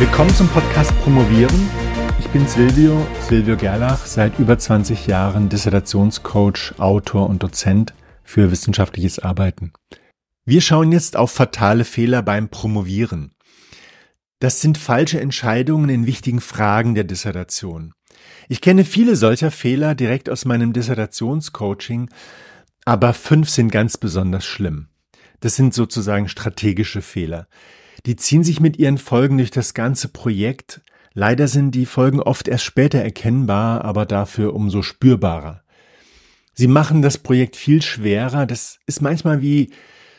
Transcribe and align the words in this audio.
Willkommen 0.00 0.34
zum 0.34 0.48
Podcast 0.48 0.98
Promovieren. 1.02 1.68
Ich 2.18 2.26
bin 2.28 2.46
Silvio, 2.46 3.06
Silvio 3.28 3.54
Gerlach, 3.54 4.06
seit 4.06 4.38
über 4.38 4.58
20 4.58 5.06
Jahren 5.06 5.50
Dissertationscoach, 5.50 6.72
Autor 6.78 7.28
und 7.28 7.42
Dozent 7.42 7.92
für 8.24 8.50
wissenschaftliches 8.50 9.18
Arbeiten. 9.18 9.74
Wir 10.46 10.62
schauen 10.62 10.90
jetzt 10.90 11.18
auf 11.18 11.32
fatale 11.32 11.84
Fehler 11.84 12.22
beim 12.22 12.48
Promovieren. 12.48 13.34
Das 14.38 14.62
sind 14.62 14.78
falsche 14.78 15.20
Entscheidungen 15.20 15.90
in 15.90 16.06
wichtigen 16.06 16.40
Fragen 16.40 16.94
der 16.94 17.04
Dissertation. 17.04 17.92
Ich 18.48 18.62
kenne 18.62 18.86
viele 18.86 19.16
solcher 19.16 19.50
Fehler 19.50 19.94
direkt 19.94 20.30
aus 20.30 20.46
meinem 20.46 20.72
Dissertationscoaching, 20.72 22.08
aber 22.86 23.12
fünf 23.12 23.50
sind 23.50 23.70
ganz 23.70 23.98
besonders 23.98 24.46
schlimm. 24.46 24.88
Das 25.40 25.56
sind 25.56 25.74
sozusagen 25.74 26.26
strategische 26.26 27.02
Fehler. 27.02 27.48
Die 28.06 28.16
ziehen 28.16 28.44
sich 28.44 28.60
mit 28.60 28.78
ihren 28.78 28.98
Folgen 28.98 29.38
durch 29.38 29.50
das 29.50 29.74
ganze 29.74 30.08
Projekt. 30.08 30.80
Leider 31.12 31.48
sind 31.48 31.74
die 31.74 31.86
Folgen 31.86 32.20
oft 32.20 32.48
erst 32.48 32.64
später 32.64 32.98
erkennbar, 32.98 33.84
aber 33.84 34.06
dafür 34.06 34.54
umso 34.54 34.82
spürbarer. 34.82 35.62
Sie 36.54 36.68
machen 36.68 37.02
das 37.02 37.18
Projekt 37.18 37.56
viel 37.56 37.82
schwerer. 37.82 38.46
Das 38.46 38.78
ist 38.86 39.02
manchmal 39.02 39.42
wie 39.42 39.70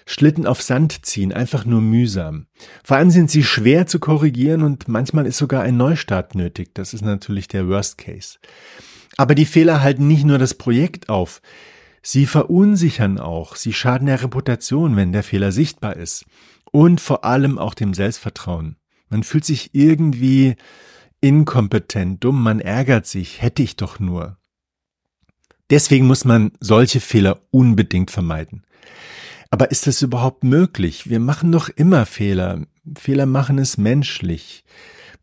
Schlitten 0.05 0.45
auf 0.45 0.61
Sand 0.61 1.05
ziehen, 1.05 1.31
einfach 1.31 1.65
nur 1.65 1.81
mühsam. 1.81 2.47
Vor 2.83 2.97
allem 2.97 3.11
sind 3.11 3.29
sie 3.29 3.43
schwer 3.43 3.87
zu 3.87 3.99
korrigieren 3.99 4.63
und 4.63 4.87
manchmal 4.87 5.25
ist 5.25 5.37
sogar 5.37 5.63
ein 5.63 5.77
Neustart 5.77 6.35
nötig. 6.35 6.71
Das 6.73 6.93
ist 6.93 7.03
natürlich 7.03 7.47
der 7.47 7.67
Worst 7.67 7.97
Case. 7.97 8.39
Aber 9.17 9.35
die 9.35 9.45
Fehler 9.45 9.81
halten 9.81 10.07
nicht 10.07 10.25
nur 10.25 10.37
das 10.37 10.55
Projekt 10.55 11.09
auf. 11.09 11.41
Sie 12.01 12.25
verunsichern 12.25 13.19
auch. 13.19 13.55
Sie 13.55 13.73
schaden 13.73 14.07
der 14.07 14.23
Reputation, 14.23 14.95
wenn 14.95 15.11
der 15.11 15.23
Fehler 15.23 15.51
sichtbar 15.51 15.95
ist. 15.95 16.25
Und 16.71 17.01
vor 17.01 17.25
allem 17.25 17.57
auch 17.57 17.73
dem 17.73 17.93
Selbstvertrauen. 17.93 18.77
Man 19.09 19.23
fühlt 19.23 19.45
sich 19.45 19.71
irgendwie 19.73 20.55
inkompetent, 21.19 22.23
dumm, 22.23 22.41
man 22.41 22.59
ärgert 22.59 23.05
sich, 23.05 23.41
hätte 23.41 23.61
ich 23.61 23.75
doch 23.75 23.99
nur. 23.99 24.37
Deswegen 25.69 26.07
muss 26.07 26.25
man 26.25 26.51
solche 26.59 26.99
Fehler 26.99 27.41
unbedingt 27.51 28.11
vermeiden. 28.11 28.63
Aber 29.49 29.71
ist 29.71 29.85
das 29.85 30.01
überhaupt 30.01 30.43
möglich? 30.43 31.09
Wir 31.09 31.19
machen 31.19 31.51
doch 31.51 31.69
immer 31.69 32.05
Fehler. 32.05 32.65
Fehler 32.97 33.25
machen 33.25 33.57
ist 33.57 33.77
menschlich. 33.77 34.63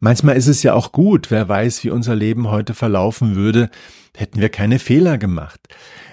Manchmal 0.01 0.37
ist 0.37 0.47
es 0.47 0.63
ja 0.63 0.75
auch 0.75 0.93
gut, 0.93 1.31
wer 1.31 1.49
weiß, 1.49 1.83
wie 1.85 1.91
unser 1.91 2.15
Leben 2.15 2.49
heute 2.49 2.75
verlaufen 2.75 3.35
würde, 3.35 3.71
hätten 4.17 4.41
wir 4.41 4.49
keine 4.49 4.79
Fehler 4.79 5.19
gemacht. 5.19 5.61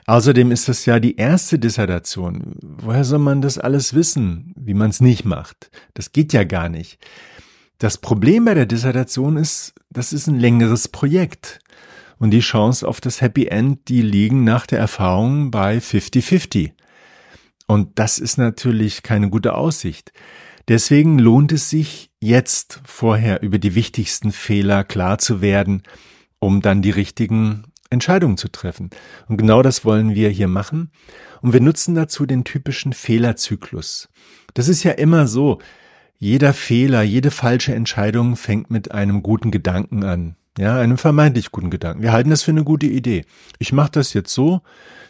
Außerdem 0.08 0.52
ist 0.52 0.70
das 0.70 0.86
ja 0.86 1.00
die 1.00 1.18
erste 1.18 1.58
Dissertation. 1.60 2.56
Woher 2.62 3.04
soll 3.04 3.20
man 3.20 3.42
das 3.42 3.58
alles 3.58 3.94
wissen, 3.94 4.54
wie 4.56 4.74
man 4.74 4.90
es 4.90 5.02
nicht 5.02 5.26
macht? 5.26 5.72
Das 5.94 6.12
geht 6.12 6.34
ja 6.34 6.44
gar 6.44 6.70
nicht. 6.70 7.00
Das 7.80 7.98
Problem 7.98 8.46
bei 8.46 8.54
der 8.54 8.66
Dissertation 8.66 9.38
ist, 9.38 9.74
das 9.90 10.14
ist 10.14 10.28
ein 10.28 10.40
längeres 10.40 10.88
Projekt. 10.88 11.60
Und 12.18 12.32
die 12.32 12.40
Chance 12.40 12.88
auf 12.88 13.02
das 13.02 13.20
Happy 13.20 13.48
End, 13.48 13.90
die 13.90 14.02
liegen 14.02 14.44
nach 14.44 14.66
der 14.66 14.80
Erfahrung 14.80 15.52
bei 15.52 15.78
50-50. 15.78 16.72
Und 17.68 18.00
das 18.00 18.20
ist 18.20 18.38
natürlich 18.38 19.04
keine 19.04 19.30
gute 19.30 19.56
Aussicht. 19.56 20.14
Deswegen 20.68 21.20
lohnt 21.20 21.52
es 21.52 21.70
sich, 21.70 22.10
jetzt 22.20 22.82
vorher 22.86 23.44
über 23.44 23.60
die 23.60 23.76
wichtigsten 23.76 24.32
Fehler 24.32 24.84
klar 24.84 25.20
zu 25.20 25.42
werden, 25.42 25.84
um 26.40 26.62
dann 26.62 26.82
die 26.82 26.90
richtigen 26.90 27.64
Entscheidungen 27.92 28.38
zu 28.38 28.50
treffen. 28.50 28.90
Und 29.28 29.38
genau 29.38 29.62
das 29.62 29.86
wollen 29.86 30.16
wir 30.16 30.30
hier 30.30 30.48
machen. 30.48 30.92
Und 31.42 31.54
wir 31.54 31.62
nutzen 31.62 31.94
dazu 31.94 32.26
den 32.26 32.44
typischen 32.44 32.94
Fehlerzyklus. 32.94 34.10
Das 34.56 34.68
ist 34.68 34.84
ja 34.84 34.92
immer 34.94 35.28
so. 35.28 35.60
Jeder 36.18 36.54
Fehler, 36.54 37.04
jede 37.04 37.30
falsche 37.30 37.76
Entscheidung 37.76 38.36
fängt 38.36 38.72
mit 38.72 38.92
einem 38.92 39.22
guten 39.22 39.52
Gedanken 39.52 40.04
an. 40.04 40.36
Ja, 40.58 40.80
einem 40.80 40.98
vermeintlich 40.98 41.52
guten 41.52 41.70
Gedanken. 41.70 42.02
Wir 42.02 42.14
halten 42.14 42.30
das 42.30 42.42
für 42.42 42.52
eine 42.52 42.64
gute 42.64 42.88
Idee. 42.88 43.26
Ich 43.60 43.74
mache 43.74 43.92
das 43.92 44.14
jetzt 44.14 44.34
so. 44.34 44.62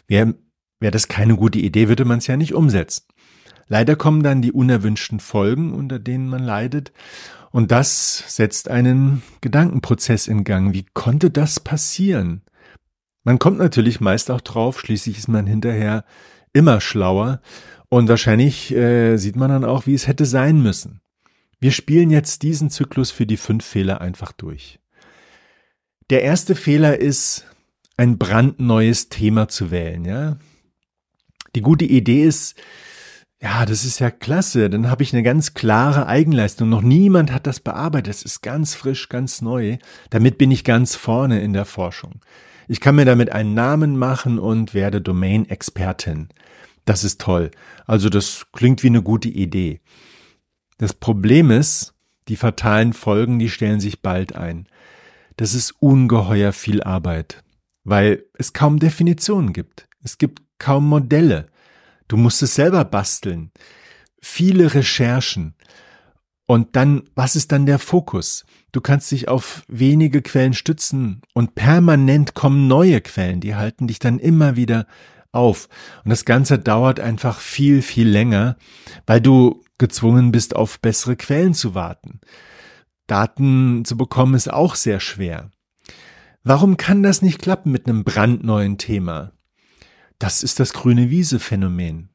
Wäre 0.08 0.34
das 0.80 1.08
keine 1.08 1.36
gute 1.36 1.60
Idee, 1.60 1.88
würde 1.88 2.04
man 2.04 2.18
es 2.18 2.26
ja 2.26 2.36
nicht 2.36 2.52
umsetzen. 2.52 3.04
Leider 3.68 3.96
kommen 3.96 4.22
dann 4.22 4.42
die 4.42 4.52
unerwünschten 4.52 5.20
Folgen, 5.20 5.72
unter 5.72 5.98
denen 5.98 6.28
man 6.28 6.42
leidet, 6.42 6.92
und 7.50 7.70
das 7.70 8.22
setzt 8.26 8.68
einen 8.68 9.22
Gedankenprozess 9.40 10.26
in 10.26 10.44
Gang. 10.44 10.74
Wie 10.74 10.84
konnte 10.92 11.30
das 11.30 11.58
passieren? 11.58 12.42
Man 13.24 13.38
kommt 13.38 13.58
natürlich 13.58 14.00
meist 14.00 14.30
auch 14.30 14.42
drauf, 14.42 14.78
schließlich 14.78 15.18
ist 15.18 15.28
man 15.28 15.46
hinterher 15.46 16.04
immer 16.52 16.80
schlauer 16.80 17.40
und 17.88 18.08
wahrscheinlich 18.08 18.74
äh, 18.74 19.16
sieht 19.16 19.36
man 19.36 19.48
dann 19.48 19.64
auch, 19.64 19.86
wie 19.86 19.94
es 19.94 20.06
hätte 20.06 20.26
sein 20.26 20.62
müssen. 20.62 21.00
Wir 21.58 21.72
spielen 21.72 22.10
jetzt 22.10 22.42
diesen 22.42 22.68
Zyklus 22.68 23.10
für 23.10 23.26
die 23.26 23.38
fünf 23.38 23.64
Fehler 23.64 24.00
einfach 24.00 24.32
durch. 24.32 24.78
Der 26.10 26.22
erste 26.22 26.54
Fehler 26.54 26.98
ist, 26.98 27.46
ein 27.96 28.18
brandneues 28.18 29.08
Thema 29.08 29.48
zu 29.48 29.70
wählen, 29.70 30.04
ja. 30.04 30.36
Die 31.54 31.62
gute 31.62 31.86
Idee 31.86 32.24
ist, 32.24 32.54
ja, 33.42 33.66
das 33.66 33.84
ist 33.84 33.98
ja 33.98 34.10
klasse. 34.10 34.70
Dann 34.70 34.88
habe 34.88 35.02
ich 35.02 35.12
eine 35.12 35.22
ganz 35.22 35.54
klare 35.54 36.06
Eigenleistung. 36.06 36.68
Noch 36.68 36.82
niemand 36.82 37.32
hat 37.32 37.46
das 37.46 37.60
bearbeitet. 37.60 38.08
Das 38.08 38.22
ist 38.22 38.40
ganz 38.40 38.74
frisch, 38.74 39.08
ganz 39.08 39.42
neu. 39.42 39.78
Damit 40.10 40.38
bin 40.38 40.50
ich 40.50 40.64
ganz 40.64 40.94
vorne 40.94 41.40
in 41.40 41.52
der 41.52 41.66
Forschung. 41.66 42.20
Ich 42.68 42.80
kann 42.80 42.96
mir 42.96 43.04
damit 43.04 43.30
einen 43.30 43.54
Namen 43.54 43.98
machen 43.98 44.38
und 44.38 44.74
werde 44.74 45.00
Domain-Expertin. 45.00 46.28
Das 46.84 47.04
ist 47.04 47.20
toll. 47.20 47.50
Also 47.86 48.08
das 48.08 48.46
klingt 48.52 48.82
wie 48.82 48.88
eine 48.88 49.02
gute 49.02 49.28
Idee. 49.28 49.80
Das 50.78 50.94
Problem 50.94 51.50
ist, 51.50 51.94
die 52.28 52.36
fatalen 52.36 52.92
Folgen, 52.92 53.38
die 53.38 53.50
stellen 53.50 53.80
sich 53.80 54.02
bald 54.02 54.34
ein. 54.34 54.66
Das 55.36 55.54
ist 55.54 55.74
ungeheuer 55.80 56.52
viel 56.52 56.82
Arbeit, 56.82 57.44
weil 57.84 58.24
es 58.34 58.52
kaum 58.52 58.78
Definitionen 58.78 59.52
gibt. 59.52 59.88
Es 60.02 60.18
gibt 60.18 60.42
kaum 60.58 60.88
Modelle. 60.88 61.48
Du 62.08 62.16
musst 62.16 62.42
es 62.42 62.54
selber 62.54 62.84
basteln. 62.84 63.50
Viele 64.20 64.74
Recherchen. 64.74 65.54
Und 66.46 66.76
dann, 66.76 67.02
was 67.14 67.34
ist 67.34 67.50
dann 67.50 67.66
der 67.66 67.78
Fokus? 67.78 68.44
Du 68.70 68.80
kannst 68.80 69.10
dich 69.10 69.28
auf 69.28 69.64
wenige 69.68 70.22
Quellen 70.22 70.54
stützen 70.54 71.22
und 71.34 71.54
permanent 71.54 72.34
kommen 72.34 72.68
neue 72.68 73.00
Quellen, 73.00 73.40
die 73.40 73.56
halten 73.56 73.88
dich 73.88 73.98
dann 73.98 74.18
immer 74.18 74.54
wieder 74.54 74.86
auf. 75.32 75.68
Und 76.04 76.10
das 76.10 76.24
Ganze 76.24 76.58
dauert 76.58 77.00
einfach 77.00 77.40
viel, 77.40 77.82
viel 77.82 78.08
länger, 78.08 78.56
weil 79.06 79.20
du 79.20 79.64
gezwungen 79.78 80.30
bist, 80.30 80.54
auf 80.54 80.80
bessere 80.80 81.16
Quellen 81.16 81.54
zu 81.54 81.74
warten. 81.74 82.20
Daten 83.06 83.84
zu 83.84 83.96
bekommen 83.96 84.34
ist 84.34 84.52
auch 84.52 84.74
sehr 84.74 85.00
schwer. 85.00 85.50
Warum 86.42 86.76
kann 86.76 87.02
das 87.02 87.22
nicht 87.22 87.40
klappen 87.40 87.72
mit 87.72 87.86
einem 87.86 88.04
brandneuen 88.04 88.78
Thema? 88.78 89.32
Das 90.18 90.42
ist 90.42 90.60
das 90.60 90.72
grüne 90.72 91.10
Wiese-Phänomen. 91.10 92.08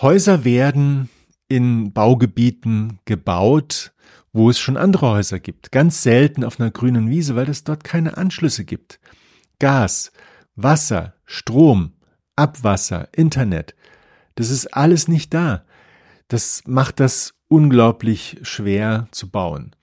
Häuser 0.00 0.44
werden 0.44 1.08
in 1.48 1.92
Baugebieten 1.92 2.98
gebaut, 3.04 3.92
wo 4.32 4.50
es 4.50 4.58
schon 4.58 4.76
andere 4.76 5.10
Häuser 5.10 5.38
gibt. 5.38 5.72
Ganz 5.72 6.02
selten 6.02 6.44
auf 6.44 6.60
einer 6.60 6.70
grünen 6.70 7.10
Wiese, 7.10 7.36
weil 7.36 7.48
es 7.48 7.64
dort 7.64 7.84
keine 7.84 8.16
Anschlüsse 8.16 8.64
gibt. 8.64 9.00
Gas, 9.58 10.12
Wasser, 10.56 11.14
Strom, 11.24 11.92
Abwasser, 12.36 13.08
Internet, 13.12 13.74
das 14.34 14.50
ist 14.50 14.74
alles 14.74 15.08
nicht 15.08 15.32
da. 15.32 15.64
Das 16.28 16.62
macht 16.66 16.98
das 16.98 17.34
unglaublich 17.48 18.38
schwer 18.42 19.06
zu 19.12 19.30
bauen. 19.30 19.76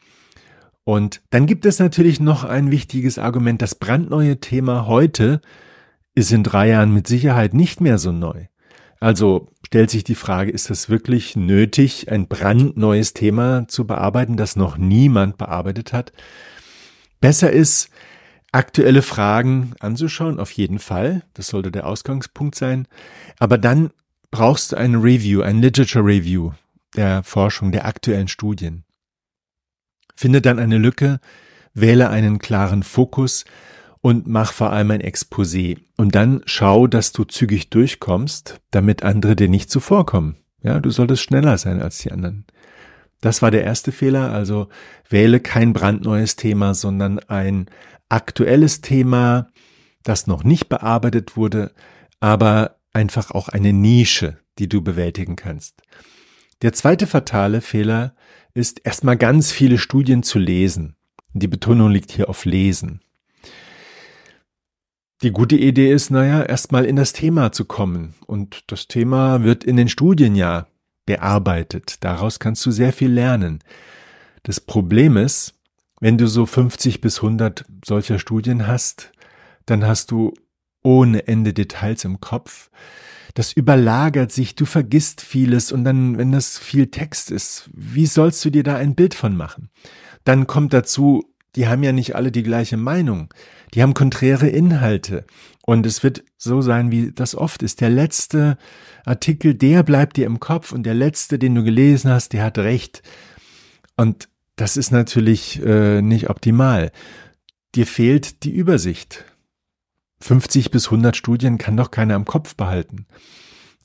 Und 0.84 1.22
dann 1.30 1.46
gibt 1.46 1.66
es 1.66 1.80
natürlich 1.80 2.20
noch 2.20 2.44
ein 2.44 2.72
wichtiges 2.72 3.18
Argument. 3.18 3.62
Das 3.62 3.76
brandneue 3.76 4.40
Thema 4.40 4.88
heute 4.88 5.42
ist 6.16 6.32
in 6.32 6.44
drei 6.44 6.70
Jahren 6.70 6.94
mit 6.94 7.08
Sicherheit 7.08 7.54
nicht 7.54 7.82
mehr 7.82 7.98
so 7.98 8.12
neu. 8.12 8.46
Also 9.00 9.50
stellt 9.66 9.90
sich 9.90 10.04
die 10.04 10.16
Frage, 10.16 10.52
ist 10.52 10.70
es 10.70 10.90
wirklich 10.90 11.36
nötig, 11.36 12.12
ein 12.12 12.28
brandneues 12.28 13.14
Thema 13.14 13.68
zu 13.68 13.88
bearbeiten, 13.88 14.38
das 14.38 14.56
noch 14.56 14.78
niemand 14.78 15.38
bearbeitet 15.38 15.92
hat? 15.92 16.12
Besser 17.20 17.52
ist, 17.52 17.90
aktuelle 18.52 19.02
Fragen 19.02 19.74
anzuschauen, 19.80 20.40
auf 20.40 20.52
jeden 20.52 20.80
Fall. 20.80 21.24
Das 21.34 21.48
sollte 21.48 21.72
der 21.72 21.88
Ausgangspunkt 21.88 22.56
sein. 22.56 22.88
Aber 23.40 23.58
dann 23.58 23.92
brauchst 24.30 24.72
du 24.72 24.78
ein 24.78 24.96
Review, 24.96 25.42
ein 25.42 25.62
Literature 25.62 26.06
Review 26.06 26.52
der 26.96 27.24
Forschung, 27.24 27.72
der 27.72 27.86
aktuellen 27.86 28.28
Studien. 28.28 28.84
Finde 30.16 30.42
dann 30.42 30.60
eine 30.60 30.78
Lücke, 30.78 31.20
wähle 31.74 32.10
einen 32.10 32.40
klaren 32.40 32.84
Fokus 32.84 33.46
und 34.02 34.28
mach 34.28 34.52
vor 34.52 34.72
allem 34.72 34.92
ein 34.92 35.02
Exposé. 35.02 35.78
Und 35.96 36.16
dann 36.16 36.42
schau, 36.46 36.88
dass 36.88 37.12
du 37.12 37.24
zügig 37.24 37.70
durchkommst, 37.70 38.60
damit 38.72 39.04
andere 39.04 39.36
dir 39.36 39.48
nicht 39.48 39.70
zuvorkommen. 39.70 40.38
Ja, 40.64 40.80
du 40.80 40.90
solltest 40.90 41.24
schneller 41.24 41.58
sein 41.58 41.82
als 41.82 42.00
die 42.00 42.12
anderen. 42.12 42.46
Das 43.22 43.44
war 43.44 43.52
der 43.52 43.64
erste 43.64 43.92
Fehler, 43.92 44.32
also 44.32 44.68
wähle 45.08 45.40
kein 45.40 45.74
brandneues 45.74 46.36
Thema, 46.36 46.74
sondern 46.74 47.20
ein 47.20 47.68
aktuelles 48.10 48.82
Thema, 48.82 49.48
das 50.04 50.26
noch 50.26 50.44
nicht 50.44 50.70
bearbeitet 50.70 51.38
wurde, 51.38 51.72
aber 52.20 52.78
einfach 52.94 53.32
auch 53.32 53.48
eine 53.48 53.74
Nische, 53.74 54.40
die 54.58 54.68
du 54.68 54.82
bewältigen 54.82 55.36
kannst. 55.36 55.82
Der 56.64 56.74
zweite 56.74 57.08
fatale 57.08 57.62
Fehler 57.62 58.16
ist 58.54 58.82
erstmal 58.84 59.18
ganz 59.18 59.52
viele 59.52 59.78
Studien 59.78 60.24
zu 60.24 60.40
lesen. 60.40 60.96
Die 61.34 61.48
Betonung 61.48 61.92
liegt 61.92 62.12
hier 62.12 62.30
auf 62.30 62.46
Lesen. 62.46 63.02
Die 65.24 65.32
gute 65.32 65.56
Idee 65.56 65.92
ist, 65.92 66.10
naja, 66.10 66.42
erstmal 66.42 66.84
in 66.86 66.96
das 66.96 67.14
Thema 67.14 67.52
zu 67.52 67.66
kommen. 67.66 68.16
Und 68.26 68.64
das 68.72 68.88
Thema 68.88 69.44
wird 69.44 69.64
in 69.64 69.78
den 69.78 69.88
Studien 69.88 70.36
ja 70.36 70.66
bearbeitet. 71.06 72.04
Daraus 72.04 72.40
kannst 72.40 72.66
du 72.66 72.72
sehr 72.72 72.92
viel 72.92 73.12
lernen. 73.12 73.60
Das 74.42 74.60
Problem 74.60 75.18
ist, 75.18 75.54
wenn 76.00 76.18
du 76.18 76.28
so 76.28 76.48
50 76.48 77.02
bis 77.02 77.18
100 77.18 77.66
solcher 77.86 78.18
Studien 78.18 78.66
hast, 78.66 79.12
dann 79.68 79.86
hast 79.86 80.10
du 80.10 80.34
ohne 80.82 81.28
Ende 81.28 81.54
Details 81.54 82.04
im 82.04 82.20
Kopf. 82.20 82.72
Das 83.36 83.54
überlagert 83.54 84.32
sich, 84.32 84.56
du 84.56 84.66
vergisst 84.66 85.22
vieles 85.22 85.72
und 85.72 85.84
dann, 85.84 86.18
wenn 86.18 86.32
das 86.32 86.58
viel 86.58 86.88
Text 86.88 87.30
ist, 87.30 87.70
wie 87.74 88.08
sollst 88.08 88.44
du 88.44 88.50
dir 88.50 88.64
da 88.64 88.76
ein 88.76 88.96
Bild 88.96 89.14
von 89.14 89.38
machen? 89.38 89.70
Dann 90.24 90.48
kommt 90.48 90.74
dazu, 90.74 91.32
die 91.56 91.68
haben 91.68 91.84
ja 91.84 91.92
nicht 91.92 92.16
alle 92.16 92.32
die 92.32 92.44
gleiche 92.44 92.78
Meinung. 92.78 93.32
Die 93.74 93.82
haben 93.82 93.94
konträre 93.94 94.48
Inhalte. 94.48 95.26
Und 95.66 95.86
es 95.86 96.04
wird 96.04 96.24
so 96.38 96.62
sein, 96.62 96.92
wie 96.92 97.12
das 97.12 97.36
oft 97.36 97.64
ist. 97.64 97.82
Der 97.82 97.90
letzte 97.90 98.58
Artikel, 99.06 99.54
der 99.54 99.84
bleibt 99.84 100.18
dir 100.18 100.26
im 100.26 100.40
Kopf 100.40 100.72
und 100.72 100.84
der 100.84 100.94
letzte, 100.94 101.40
den 101.40 101.56
du 101.56 101.64
gelesen 101.64 102.12
hast, 102.12 102.34
der 102.34 102.44
hat 102.44 102.58
recht. 102.58 103.02
Und 103.96 104.28
das 104.56 104.78
ist 104.78 104.92
natürlich 104.92 105.62
äh, 105.64 106.02
nicht 106.02 106.30
optimal. 106.30 106.92
Dir 107.76 107.88
fehlt 107.88 108.44
die 108.44 108.52
Übersicht. 108.52 109.26
50 110.20 110.72
bis 110.72 110.86
100 110.86 111.16
Studien 111.16 111.58
kann 111.58 111.78
doch 111.78 111.92
keiner 111.92 112.16
im 112.16 112.26
Kopf 112.26 112.56
behalten. 112.56 113.06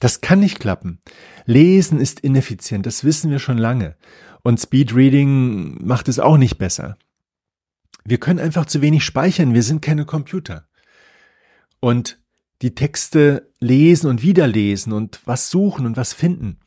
Das 0.00 0.20
kann 0.20 0.40
nicht 0.40 0.60
klappen. 0.60 0.98
Lesen 1.46 2.00
ist 2.00 2.20
ineffizient, 2.20 2.84
das 2.84 3.04
wissen 3.04 3.30
wir 3.30 3.38
schon 3.38 3.56
lange. 3.56 3.96
Und 4.42 4.60
Speedreading 4.60 5.84
macht 5.84 6.08
es 6.08 6.18
auch 6.18 6.36
nicht 6.36 6.58
besser. 6.58 6.98
Wir 8.06 8.18
können 8.18 8.38
einfach 8.38 8.66
zu 8.66 8.80
wenig 8.82 9.04
speichern, 9.04 9.54
wir 9.54 9.62
sind 9.62 9.82
keine 9.82 10.04
Computer. 10.04 10.68
Und 11.80 12.20
die 12.62 12.74
Texte 12.74 13.52
lesen 13.60 14.08
und 14.08 14.22
wiederlesen 14.22 14.92
und 14.92 15.20
was 15.24 15.50
suchen 15.50 15.86
und 15.86 15.96
was 15.96 16.12
finden, 16.12 16.60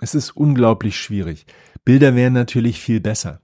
es 0.00 0.14
ist 0.14 0.36
unglaublich 0.36 0.96
schwierig. 0.96 1.46
Bilder 1.84 2.14
wären 2.14 2.32
natürlich 2.32 2.80
viel 2.80 3.00
besser. 3.00 3.40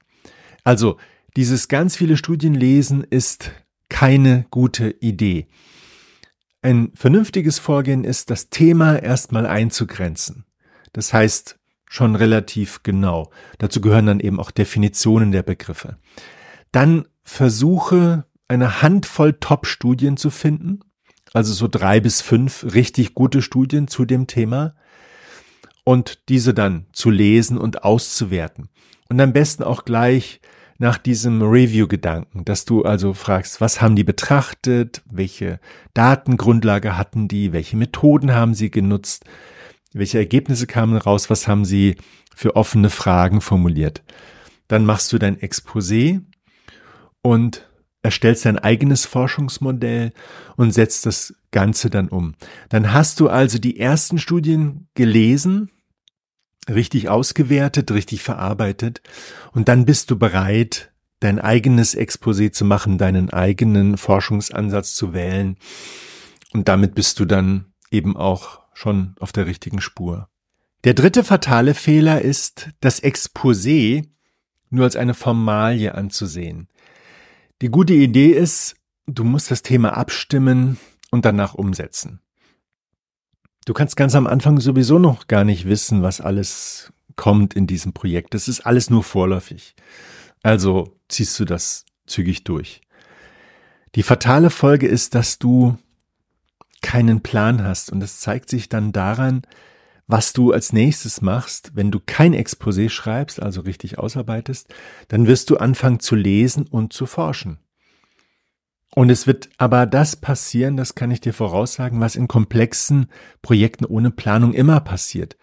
Also, 0.65 0.97
dieses 1.37 1.69
ganz 1.69 1.97
viele 1.97 2.17
Studien 2.17 2.55
lesen 2.55 3.05
ist 3.05 3.53
keine 3.89 4.47
gute 4.51 4.91
Idee. 5.01 5.47
Ein 6.63 6.93
vernünftiges 6.95 7.59
Vorgehen 7.59 8.05
ist, 8.05 8.31
das 8.31 8.51
Thema 8.51 8.97
erstmal 8.97 9.47
einzugrenzen. 9.47 10.45
Das 10.93 11.13
heißt, 11.13 11.59
schon 11.89 12.17
relativ 12.17 12.83
genau. 12.83 13.31
Dazu 13.59 13.81
gehören 13.81 14.07
dann 14.07 14.21
eben 14.21 14.39
auch 14.41 14.51
Definitionen 14.51 15.33
der 15.33 15.43
Begriffe. 15.43 15.99
Dann 16.73 17.07
versuche 17.31 18.25
eine 18.49 18.83
Handvoll 18.83 19.35
Top-Studien 19.35 20.17
zu 20.17 20.31
finden, 20.31 20.81
also 21.33 21.53
so 21.53 21.69
drei 21.69 22.01
bis 22.01 22.21
fünf 22.21 22.65
richtig 22.75 23.15
gute 23.15 23.41
Studien 23.41 23.87
zu 23.87 24.05
dem 24.05 24.27
Thema 24.27 24.75
und 25.85 26.29
diese 26.29 26.53
dann 26.53 26.87
zu 26.93 27.09
lesen 27.09 27.57
und 27.57 27.85
auszuwerten. 27.85 28.69
Und 29.09 29.21
am 29.21 29.33
besten 29.33 29.63
auch 29.63 29.85
gleich 29.85 30.41
nach 30.79 30.99
diesem 30.99 31.41
Review-Gedanken, 31.41 32.45
dass 32.45 32.65
du 32.65 32.83
also 32.83 33.15
fragst, 33.15 33.61
was 33.61 33.81
haben 33.81 33.95
die 33.95 34.05
betrachtet, 34.05 35.03
welche 35.09 35.61
Datengrundlage 35.95 36.99
hatten 36.99 37.29
die, 37.29 37.53
welche 37.53 37.77
Methoden 37.77 38.35
haben 38.35 38.55
sie 38.55 38.73
genutzt, 38.73 39.25
welche 39.93 40.19
Ergebnisse 40.19 40.67
kamen 40.67 40.97
raus, 40.97 41.31
was 41.31 41.47
haben 41.47 41.65
sie 41.65 41.97
für 42.35 42.57
offene 42.57 42.91
Fragen 42.91 43.41
formuliert. 43.41 44.03
Dann 44.67 44.85
machst 44.85 45.13
du 45.13 45.19
dein 45.19 45.37
Exposé 45.37 46.23
und 47.23 47.69
erstellst 48.03 48.45
dein 48.45 48.59
eigenes 48.59 49.05
Forschungsmodell 49.05 50.13
und 50.57 50.73
setzt 50.73 51.07
das 51.07 51.35
Ganze 51.51 51.91
dann 51.91 52.09
um. 52.09 52.35
Dann 52.69 52.93
hast 52.93 53.21
du 53.21 53.29
also 53.29 53.59
die 53.59 53.79
ersten 53.79 54.19
Studien 54.19 54.89
gelesen, 54.95 55.71
richtig 56.69 57.09
ausgewertet, 57.09 57.91
richtig 57.91 58.23
verarbeitet 58.23 59.03
und 59.53 59.69
dann 59.69 59.85
bist 59.85 60.11
du 60.11 60.19
bereit, 60.19 60.93
dein 61.21 61.39
eigenes 61.39 61.97
Exposé 61.97 62.53
zu 62.53 62.65
machen, 62.65 62.97
deinen 62.97 63.31
eigenen 63.31 63.99
Forschungsansatz 63.99 64.95
zu 64.95 65.13
wählen 65.13 65.57
und 66.53 66.69
damit 66.69 66.95
bist 66.95 67.21
du 67.21 67.27
dann 67.27 67.67
eben 67.91 68.17
auch 68.17 68.61
schon 68.73 69.15
auf 69.21 69.33
der 69.33 69.47
richtigen 69.47 69.81
Spur. 69.81 70.29
Der 70.85 70.95
dritte 70.95 71.25
fatale 71.25 71.75
Fehler 71.75 72.23
ist, 72.23 72.71
das 72.81 73.03
Exposé 73.03 74.09
nur 74.71 74.85
als 74.85 74.97
eine 74.97 75.13
Formalie 75.15 75.95
anzusehen. 75.95 76.69
Die 77.63 77.69
gute 77.69 77.93
Idee 77.93 78.31
ist, 78.31 78.77
du 79.07 79.23
musst 79.23 79.51
das 79.51 79.63
Thema 79.63 79.97
abstimmen 79.97 80.79
und 81.11 81.27
danach 81.27 81.55
umsetzen. 81.55 82.21
Du 83.67 83.75
kannst 83.75 83.97
ganz 83.97 84.15
am 84.15 84.27
Anfang 84.27 84.61
sowieso 84.61 84.99
noch 84.99 85.27
gar 85.27 85.45
nicht 85.45 85.67
wissen, 85.67 86.03
was 86.03 86.23
alles 86.23 86.91
kommt 87.17 87.53
in 87.53 87.67
diesem 87.67 87.93
Projekt. 87.93 88.33
Das 88.33 88.49
ist 88.49 88.61
alles 88.61 88.89
nur 88.89 89.05
vorläufig. 89.05 89.75
Also 90.43 90.97
ziehst 91.09 91.39
du 91.39 91.45
das 91.45 91.85
zügig 92.07 92.45
durch. 92.45 92.81
Die 93.95 94.03
fatale 94.03 94.49
Folge 94.49 94.87
ist, 94.87 95.15
dass 95.15 95.39
du 95.39 95.77
keinen 96.81 97.21
Plan 97.21 97.63
hast 97.63 97.93
und 97.93 98.01
das 98.01 98.21
zeigt 98.21 98.49
sich 98.49 98.71
dann 98.71 98.93
daran, 98.93 99.43
was 100.11 100.33
du 100.33 100.53
als 100.53 100.73
nächstes 100.73 101.23
machst, 101.23 101.73
wenn 101.75 101.91
du 101.91 102.01
kein 102.05 102.35
Exposé 102.35 102.89
schreibst, 102.89 103.41
also 103.41 103.61
richtig 103.61 103.99
ausarbeitest, 103.99 104.73
dann 105.09 105.27
wirst 105.27 105.51
du 105.51 105.57
anfangen 105.57 106.01
zu 106.01 106.17
lesen 106.17 106.67
und 106.67 106.93
zu 106.93 107.07
forschen. 107.07 107.59
Und 108.93 109.09
es 109.09 109.29
wird 109.29 109.51
aber 109.57 109.87
das 109.87 110.17
passieren, 110.17 110.77
das 110.77 110.97
kann 110.97 111.13
ich 111.13 111.21
dir 111.21 111.33
voraussagen, 111.33 112.01
was 112.01 112.17
in 112.17 112.27
komplexen 112.27 113.07
Projekten 113.41 113.85
ohne 113.85 114.11
Planung 114.11 114.53
immer 114.53 114.81
passiert. 114.81 115.37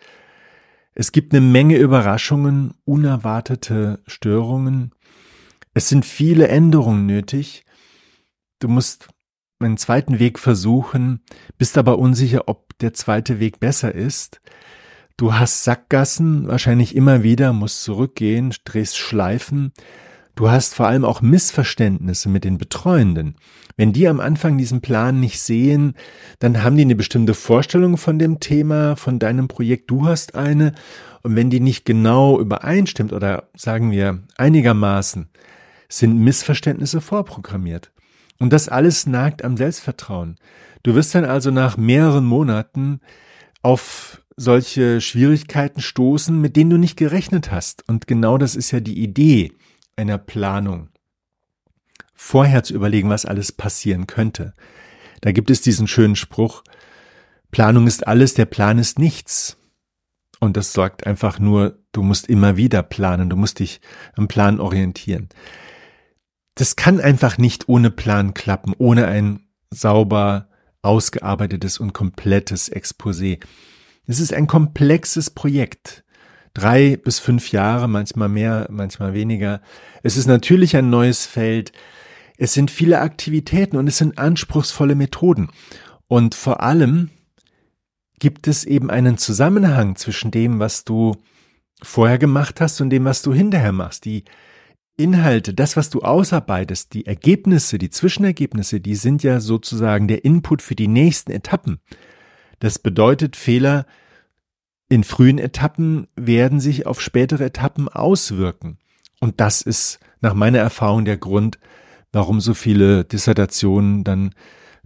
Es 0.93 1.13
gibt 1.13 1.33
eine 1.33 1.41
Menge 1.41 1.77
Überraschungen, 1.77 2.73
unerwartete 2.83 4.01
Störungen. 4.05 4.91
Es 5.73 5.87
sind 5.87 6.05
viele 6.05 6.49
Änderungen 6.49 7.05
nötig. 7.05 7.63
Du 8.59 8.67
musst 8.67 9.07
einen 9.59 9.77
zweiten 9.77 10.19
Weg 10.19 10.39
versuchen, 10.39 11.21
bist 11.57 11.77
aber 11.77 11.99
unsicher, 11.99 12.47
ob 12.47 12.66
der 12.81 12.93
zweite 12.93 13.39
Weg 13.39 13.59
besser 13.59 13.93
ist. 13.93 14.41
Du 15.17 15.33
hast 15.33 15.63
Sackgassen, 15.63 16.47
wahrscheinlich 16.47 16.95
immer 16.95 17.23
wieder, 17.23 17.51
musst 17.53 17.83
zurückgehen, 17.83 18.53
drehst 18.65 18.97
Schleifen. 18.97 19.73
Du 20.35 20.51
hast 20.51 20.75
vor 20.75 20.85
allem 20.85 21.03
auch 21.03 21.21
Missverständnisse 21.21 22.29
mit 22.29 22.43
den 22.43 22.59
Betreuenden. 22.59 23.35
Wenn 23.75 23.93
die 23.93 24.07
am 24.07 24.19
Anfang 24.19 24.59
diesen 24.59 24.81
Plan 24.81 25.19
nicht 25.19 25.39
sehen, 25.39 25.95
dann 26.37 26.63
haben 26.63 26.75
die 26.75 26.83
eine 26.83 26.95
bestimmte 26.95 27.33
Vorstellung 27.33 27.97
von 27.97 28.19
dem 28.19 28.39
Thema, 28.39 28.95
von 28.95 29.17
deinem 29.17 29.47
Projekt, 29.47 29.89
du 29.89 30.05
hast 30.05 30.35
eine. 30.35 30.73
Und 31.23 31.35
wenn 31.35 31.49
die 31.49 31.59
nicht 31.59 31.85
genau 31.85 32.39
übereinstimmt 32.39 33.13
oder 33.13 33.49
sagen 33.55 33.89
wir 33.89 34.21
einigermaßen, 34.37 35.29
sind 35.89 36.19
Missverständnisse 36.19 37.01
vorprogrammiert. 37.01 37.91
Und 38.37 38.53
das 38.53 38.69
alles 38.69 39.07
nagt 39.07 39.43
am 39.43 39.57
Selbstvertrauen. 39.57 40.35
Du 40.83 40.95
wirst 40.95 41.13
dann 41.15 41.25
also 41.25 41.51
nach 41.51 41.77
mehreren 41.77 42.25
Monaten 42.25 43.01
auf 43.61 44.21
solche 44.35 45.01
Schwierigkeiten 45.01 45.81
stoßen, 45.81 46.39
mit 46.39 46.55
denen 46.55 46.69
du 46.69 46.77
nicht 46.77 46.97
gerechnet 46.97 47.51
hast. 47.51 47.87
Und 47.89 48.07
genau 48.07 48.37
das 48.37 48.55
ist 48.55 48.71
ja 48.71 48.79
die 48.79 48.99
Idee 48.99 49.53
einer 49.95 50.17
Planung. 50.17 50.89
Vorher 52.13 52.63
zu 52.63 52.73
überlegen, 52.73 53.09
was 53.09 53.25
alles 53.25 53.51
passieren 53.51 54.07
könnte. 54.07 54.53
Da 55.21 55.31
gibt 55.31 55.49
es 55.49 55.61
diesen 55.61 55.87
schönen 55.87 56.15
Spruch, 56.15 56.63
Planung 57.51 57.87
ist 57.87 58.05
alles, 58.05 58.33
der 58.33 58.45
Plan 58.45 58.77
ist 58.77 58.99
nichts. 58.99 59.57
Und 60.39 60.57
das 60.57 60.73
sagt 60.73 61.07
einfach 61.07 61.39
nur, 61.39 61.79
du 61.91 62.03
musst 62.03 62.27
immer 62.27 62.57
wieder 62.57 62.83
planen, 62.83 63.29
du 63.29 63.35
musst 63.35 63.59
dich 63.59 63.81
am 64.15 64.27
Plan 64.27 64.59
orientieren. 64.59 65.29
Das 66.55 66.75
kann 66.75 66.99
einfach 66.99 67.37
nicht 67.37 67.67
ohne 67.69 67.89
Plan 67.89 68.33
klappen, 68.33 68.73
ohne 68.77 69.07
ein 69.07 69.47
sauber 69.71 70.46
ausgearbeitetes 70.87 71.79
und 71.79 71.93
komplettes 71.93 72.71
Exposé. 72.71 73.39
Es 74.07 74.19
ist 74.19 74.33
ein 74.33 74.47
komplexes 74.47 75.29
Projekt. 75.29 76.03
Drei 76.53 76.97
bis 76.97 77.19
fünf 77.19 77.51
Jahre, 77.51 77.87
manchmal 77.87 78.29
mehr, 78.29 78.67
manchmal 78.71 79.13
weniger. 79.13 79.61
Es 80.01 80.17
ist 80.17 80.25
natürlich 80.25 80.75
ein 80.75 80.89
neues 80.89 81.25
Feld. 81.25 81.71
Es 82.37 82.53
sind 82.53 82.71
viele 82.71 83.01
Aktivitäten 83.01 83.77
und 83.77 83.87
es 83.87 83.97
sind 83.97 84.17
anspruchsvolle 84.17 84.95
Methoden. 84.95 85.49
Und 86.07 86.33
vor 86.33 86.63
allem 86.63 87.09
gibt 88.19 88.47
es 88.47 88.63
eben 88.63 88.89
einen 88.89 89.17
Zusammenhang 89.17 89.97
zwischen 89.97 90.31
dem, 90.31 90.59
was 90.59 90.83
du 90.83 91.17
vorher 91.83 92.17
gemacht 92.17 92.61
hast 92.61 92.81
und 92.81 92.89
dem, 92.89 93.05
was 93.05 93.21
du 93.21 93.33
hinterher 93.33 93.73
machst. 93.73 94.05
Die 94.05 94.23
Inhalte, 94.97 95.53
das, 95.53 95.77
was 95.77 95.91
du 95.91 96.01
ausarbeitest, 96.01 96.93
die 96.93 97.05
Ergebnisse, 97.05 97.77
die 97.77 97.91
Zwischenergebnisse, 97.91 98.79
die 98.81 98.95
sind 98.95 99.21
ja 99.21 99.39
sozusagen 99.39 100.07
der 100.07 100.25
Input 100.25 100.63
für 100.63 100.75
die 100.75 100.87
nächsten 100.87 101.31
Etappen. 101.31 101.79
Das 102.59 102.79
bedeutet, 102.79 103.35
Fehler 103.35 103.85
in 104.89 105.03
frühen 105.03 105.37
Etappen 105.37 106.07
werden 106.15 106.59
sich 106.59 106.87
auf 106.87 106.99
spätere 106.99 107.45
Etappen 107.45 107.87
auswirken. 107.87 108.79
Und 109.19 109.39
das 109.39 109.61
ist 109.61 109.99
nach 110.21 110.33
meiner 110.33 110.59
Erfahrung 110.59 111.05
der 111.05 111.17
Grund, 111.17 111.59
warum 112.11 112.41
so 112.41 112.55
viele 112.55 113.03
Dissertationen 113.03 114.03
dann 114.03 114.31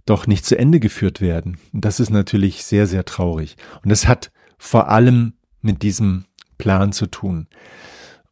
doch 0.04 0.26
nicht 0.26 0.44
zu 0.44 0.58
Ende 0.58 0.80
geführt 0.80 1.20
werden. 1.20 1.58
Und 1.72 1.84
das 1.84 2.00
ist 2.00 2.10
natürlich 2.10 2.64
sehr, 2.64 2.86
sehr 2.86 3.04
traurig. 3.04 3.56
Und 3.82 3.90
es 3.90 4.08
hat 4.08 4.32
vor 4.58 4.88
allem 4.88 5.34
mit 5.60 5.82
diesem 5.82 6.24
Plan 6.58 6.92
zu 6.92 7.06
tun. 7.06 7.46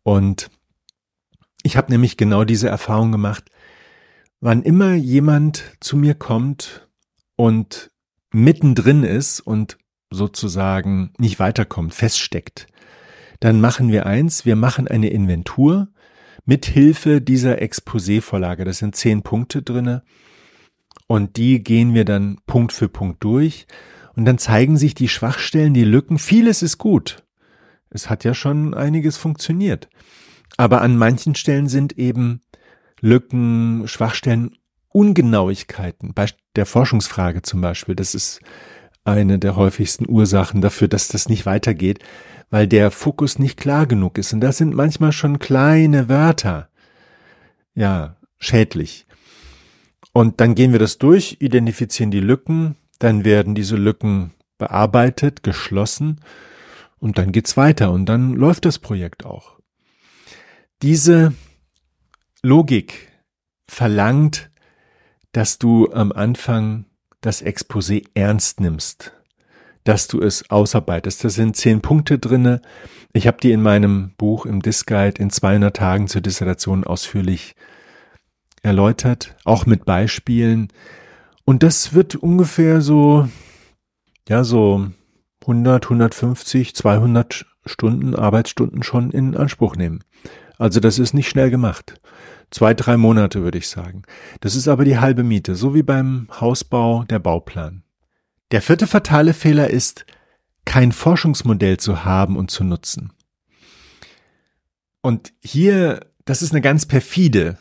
Und 0.03 0.51
ich 1.63 1.77
habe 1.77 1.93
nämlich 1.93 2.17
genau 2.17 2.45
diese 2.45 2.69
Erfahrung 2.69 3.13
gemacht, 3.13 3.51
wann 4.41 4.63
immer 4.63 4.95
jemand 4.95 5.77
zu 5.81 5.97
mir 5.97 6.15
kommt 6.15 6.89
und 7.37 7.91
mittendrin 8.33 9.03
ist 9.03 9.41
und 9.41 9.79
sozusagen 10.11 11.13
nicht 11.19 11.39
weiterkommt, 11.39 11.95
feststeckt, 11.95 12.67
dann 13.39 13.61
machen 13.61 13.91
wir 13.91 14.07
eins, 14.07 14.45
wir 14.45 14.57
machen 14.57 14.89
eine 14.89 15.11
Inventur 15.11 15.89
mit 16.45 16.67
Hilfe 16.67 17.21
dieser 17.21 17.61
Exposé-Vorlage. 17.63 18.65
Das 18.65 18.79
sind 18.79 18.97
zehn 18.97 19.23
Punkte 19.23 19.63
drinne 19.63 20.03
und 21.07 21.37
die 21.37 21.63
gehen 21.63 21.95
wir 21.95 22.05
dann 22.05 22.39
Punkt 22.47 22.73
für 22.73 22.89
Punkt 22.89 23.23
durch 23.25 23.67
und 24.15 24.25
dann 24.25 24.39
zeigen 24.39 24.77
sich 24.77 24.95
die 24.95 25.09
Schwachstellen, 25.09 25.75
die 25.75 25.85
Lücken. 25.85 26.19
Vieles 26.19 26.63
ist 26.63 26.79
gut. 26.79 27.25
Es 27.91 28.11
hat 28.11 28.25
ja 28.25 28.35
schon 28.35 28.75
einiges 28.75 29.17
funktioniert. 29.17 29.89
Aber 30.61 30.83
an 30.83 30.95
manchen 30.95 31.35
Stellen 31.37 31.69
sind 31.69 31.97
eben 31.97 32.43
Lücken, 33.01 33.89
Schwachstellen, 33.89 34.59
Ungenauigkeiten. 34.91 36.13
Bei 36.13 36.27
der 36.55 36.67
Forschungsfrage 36.67 37.41
zum 37.41 37.63
Beispiel. 37.63 37.95
Das 37.95 38.15
ist 38.15 38.43
eine 39.03 39.39
der 39.39 39.57
häufigsten 39.57 40.07
Ursachen 40.07 40.61
dafür, 40.61 40.87
dass 40.87 41.09
das 41.09 41.31
nicht 41.31 41.47
weitergeht, 41.47 42.01
weil 42.51 42.67
der 42.67 42.91
Fokus 42.91 43.39
nicht 43.39 43.57
klar 43.57 43.87
genug 43.87 44.19
ist. 44.19 44.35
Und 44.35 44.43
das 44.43 44.59
sind 44.59 44.75
manchmal 44.75 45.13
schon 45.13 45.39
kleine 45.39 46.11
Wörter. 46.11 46.69
Ja, 47.75 48.17
schädlich. 48.39 49.07
Und 50.13 50.43
dann 50.43 50.55
gehen 50.55 50.73
wir 50.73 50.79
das 50.79 50.99
durch, 50.99 51.39
identifizieren 51.41 52.11
die 52.11 52.21
Lücken, 52.21 52.77
dann 52.99 53.25
werden 53.25 53.55
diese 53.55 53.77
Lücken 53.77 54.33
bearbeitet, 54.59 55.43
geschlossen 55.43 56.21
und 56.99 57.17
dann 57.17 57.33
geht's 57.33 57.57
weiter 57.57 57.93
und 57.93 58.05
dann 58.05 58.35
läuft 58.35 58.67
das 58.67 58.79
Projekt 58.79 59.25
auch. 59.25 59.60
Diese 60.83 61.35
Logik 62.43 63.13
verlangt, 63.69 64.51
dass 65.33 65.59
du 65.59 65.93
am 65.93 66.11
Anfang 66.11 66.87
das 67.21 67.45
Exposé 67.45 68.07
ernst 68.15 68.61
nimmst, 68.61 69.13
dass 69.85 70.09
du 70.09 70.23
es 70.23 70.49
ausarbeitest. 70.51 71.23
Da 71.23 71.29
sind 71.29 71.55
zehn 71.55 71.83
Punkte 71.83 72.19
drinne. 72.19 72.63
Ich 73.13 73.27
habe 73.27 73.37
die 73.43 73.53
in 73.53 73.61
meinem 73.61 74.13
Buch 74.17 74.47
im 74.47 74.63
Disc 74.63 74.87
Guide 74.87 75.21
in 75.21 75.29
200 75.29 75.77
Tagen 75.77 76.09
zur 76.09 76.23
Dissertation 76.23 76.85
ausführlich 76.85 77.57
erläutert, 78.63 79.37
auch 79.45 79.67
mit 79.67 79.85
Beispielen. 79.85 80.69
Und 81.45 81.63
das 81.63 81.93
wird 81.93 82.15
ungefähr 82.15 82.81
so, 82.81 83.29
ja, 84.31 84.45
so 84.45 84.87
100, 85.43 85.85
150, 85.85 86.75
200 86.75 87.45
Stunden, 87.67 88.15
Arbeitsstunden 88.15 88.83
schon 88.83 89.11
in 89.11 89.37
Anspruch 89.37 89.77
nehmen. 89.77 90.03
Also 90.61 90.79
das 90.79 90.99
ist 90.99 91.15
nicht 91.15 91.31
schnell 91.31 91.49
gemacht. 91.49 91.95
Zwei, 92.51 92.75
drei 92.75 92.99
Monate 92.99 93.43
würde 93.43 93.57
ich 93.57 93.67
sagen. 93.67 94.03
Das 94.41 94.55
ist 94.55 94.69
aber 94.69 94.85
die 94.85 94.99
halbe 94.99 95.23
Miete, 95.23 95.55
so 95.55 95.75
wie 95.75 95.83
beim 95.83 96.29
Hausbau 96.39 97.05
der 97.05 97.19
Bauplan. 97.19 97.83
Der 98.51 98.61
vierte 98.61 98.87
fatale 98.87 99.33
Fehler 99.33 99.71
ist, 99.71 100.05
kein 100.67 100.93
Forschungsmodell 100.93 101.79
zu 101.79 102.05
haben 102.05 102.37
und 102.37 102.51
zu 102.51 102.63
nutzen. 102.63 103.15
Und 105.01 105.33
hier, 105.43 106.07
das 106.27 106.43
ist 106.43 106.51
eine 106.53 106.61
ganz 106.61 106.85
perfide 106.85 107.57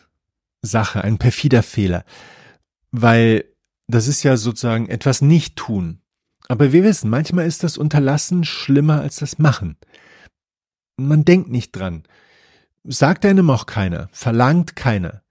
Sache, 0.61 1.01
ein 1.01 1.19
perfider 1.19 1.63
Fehler, 1.63 2.03
weil 2.91 3.45
das 3.87 4.09
ist 4.09 4.23
ja 4.23 4.35
sozusagen 4.35 4.89
etwas 4.89 5.21
nicht 5.21 5.55
tun. 5.55 6.01
Aber 6.49 6.73
wir 6.73 6.83
wissen, 6.83 7.09
manchmal 7.09 7.45
ist 7.45 7.63
das 7.63 7.77
Unterlassen 7.77 8.43
schlimmer 8.43 8.99
als 8.99 9.15
das 9.15 9.39
Machen. 9.39 9.77
Man 10.97 11.23
denkt 11.23 11.49
nicht 11.49 11.71
dran. 11.71 12.03
Sagt 12.83 13.25
einem 13.25 13.49
auch 13.49 13.65
keiner, 13.65 14.09
verlangt 14.11 14.75
keiner. 14.75 15.21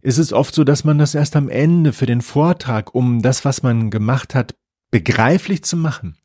Ist 0.00 0.18
es 0.18 0.32
oft 0.32 0.54
so, 0.54 0.64
dass 0.64 0.84
man 0.84 0.98
das 0.98 1.14
erst 1.14 1.36
am 1.36 1.48
Ende 1.48 1.92
für 1.92 2.06
den 2.06 2.22
Vortrag, 2.22 2.94
um 2.94 3.22
das, 3.22 3.44
was 3.44 3.62
man 3.62 3.90
gemacht 3.90 4.34
hat, 4.34 4.54
begreiflich 4.90 5.64
zu 5.64 5.76
machen. 5.76 6.16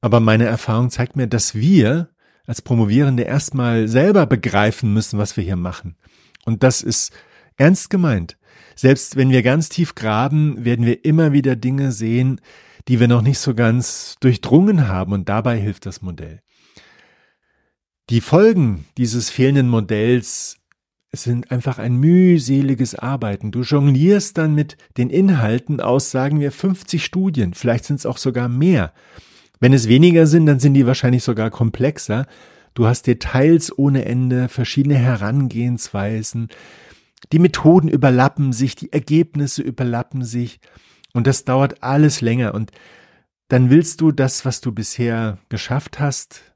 Aber 0.00 0.20
meine 0.20 0.44
Erfahrung 0.44 0.90
zeigt 0.90 1.16
mir, 1.16 1.26
dass 1.26 1.54
wir 1.54 2.10
als 2.46 2.62
Promovierende 2.62 3.22
erstmal 3.22 3.88
selber 3.88 4.26
begreifen 4.26 4.92
müssen, 4.92 5.18
was 5.18 5.36
wir 5.36 5.44
hier 5.44 5.56
machen. 5.56 5.96
Und 6.44 6.62
das 6.62 6.82
ist 6.82 7.12
ernst 7.56 7.88
gemeint. 7.88 8.36
Selbst 8.74 9.16
wenn 9.16 9.30
wir 9.30 9.42
ganz 9.42 9.68
tief 9.68 9.94
graben, 9.94 10.64
werden 10.64 10.86
wir 10.86 11.04
immer 11.04 11.32
wieder 11.32 11.56
Dinge 11.56 11.92
sehen, 11.92 12.40
die 12.88 12.98
wir 12.98 13.08
noch 13.08 13.22
nicht 13.22 13.38
so 13.38 13.54
ganz 13.54 14.16
durchdrungen 14.20 14.88
haben 14.88 15.12
und 15.12 15.28
dabei 15.28 15.58
hilft 15.58 15.86
das 15.86 16.02
Modell. 16.02 16.40
Die 18.10 18.20
Folgen 18.20 18.84
dieses 18.98 19.30
fehlenden 19.30 19.68
Modells 19.68 20.58
sind 21.12 21.50
einfach 21.50 21.78
ein 21.78 21.96
mühseliges 21.96 22.94
Arbeiten. 22.94 23.52
Du 23.52 23.62
jonglierst 23.62 24.36
dann 24.38 24.54
mit 24.54 24.76
den 24.96 25.10
Inhalten 25.10 25.80
aus, 25.80 26.10
sagen 26.10 26.40
wir, 26.40 26.52
50 26.52 27.04
Studien, 27.04 27.54
vielleicht 27.54 27.84
sind 27.84 27.96
es 27.96 28.06
auch 28.06 28.16
sogar 28.16 28.48
mehr. 28.48 28.92
Wenn 29.60 29.72
es 29.72 29.88
weniger 29.88 30.26
sind, 30.26 30.46
dann 30.46 30.58
sind 30.58 30.74
die 30.74 30.86
wahrscheinlich 30.86 31.22
sogar 31.22 31.50
komplexer. 31.50 32.26
Du 32.74 32.86
hast 32.86 33.06
Details 33.06 33.76
ohne 33.76 34.06
Ende, 34.06 34.48
verschiedene 34.48 34.96
Herangehensweisen, 34.96 36.48
die 37.30 37.38
Methoden 37.38 37.88
überlappen 37.88 38.52
sich, 38.52 38.74
die 38.74 38.92
Ergebnisse 38.92 39.62
überlappen 39.62 40.24
sich 40.24 40.58
und 41.12 41.26
das 41.26 41.44
dauert 41.44 41.82
alles 41.82 42.20
länger 42.20 42.54
und 42.54 42.72
dann 43.48 43.70
willst 43.70 44.00
du 44.00 44.12
das, 44.12 44.44
was 44.44 44.62
du 44.62 44.72
bisher 44.72 45.38
geschafft 45.50 46.00
hast, 46.00 46.51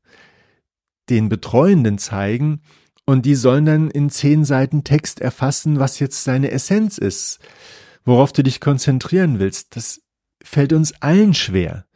den 1.10 1.28
Betreuenden 1.28 1.98
zeigen 1.98 2.62
und 3.04 3.26
die 3.26 3.34
sollen 3.34 3.64
dann 3.64 3.90
in 3.90 4.10
zehn 4.10 4.44
Seiten 4.44 4.84
Text 4.84 5.20
erfassen, 5.20 5.78
was 5.78 5.98
jetzt 5.98 6.24
seine 6.24 6.50
Essenz 6.50 6.98
ist, 6.98 7.38
worauf 8.04 8.32
du 8.32 8.42
dich 8.42 8.60
konzentrieren 8.60 9.38
willst. 9.38 9.76
Das 9.76 10.00
fällt 10.42 10.72
uns 10.72 10.94
allen 11.00 11.34
schwer. 11.34 11.86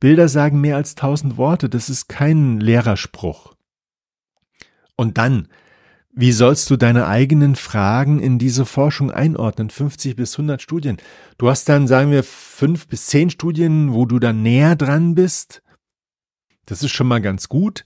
Bilder 0.00 0.28
sagen 0.28 0.60
mehr 0.60 0.76
als 0.76 0.94
tausend 0.94 1.36
Worte, 1.36 1.68
das 1.68 1.90
ist 1.90 2.08
kein 2.08 2.60
Lehrerspruch. 2.60 3.54
Und 4.96 5.18
dann 5.18 5.48
wie 6.20 6.32
sollst 6.32 6.68
du 6.70 6.76
deine 6.76 7.06
eigenen 7.06 7.54
Fragen 7.54 8.18
in 8.18 8.40
diese 8.40 8.66
Forschung 8.66 9.12
einordnen? 9.12 9.70
50 9.70 10.16
bis 10.16 10.34
100 10.34 10.60
Studien. 10.60 10.96
Du 11.38 11.48
hast 11.48 11.68
dann, 11.68 11.86
sagen 11.86 12.10
wir, 12.10 12.24
fünf 12.24 12.88
bis 12.88 13.06
zehn 13.06 13.30
Studien, 13.30 13.94
wo 13.94 14.04
du 14.04 14.18
dann 14.18 14.42
näher 14.42 14.74
dran 14.74 15.14
bist. 15.14 15.62
Das 16.66 16.82
ist 16.82 16.90
schon 16.90 17.06
mal 17.06 17.20
ganz 17.20 17.48
gut. 17.48 17.84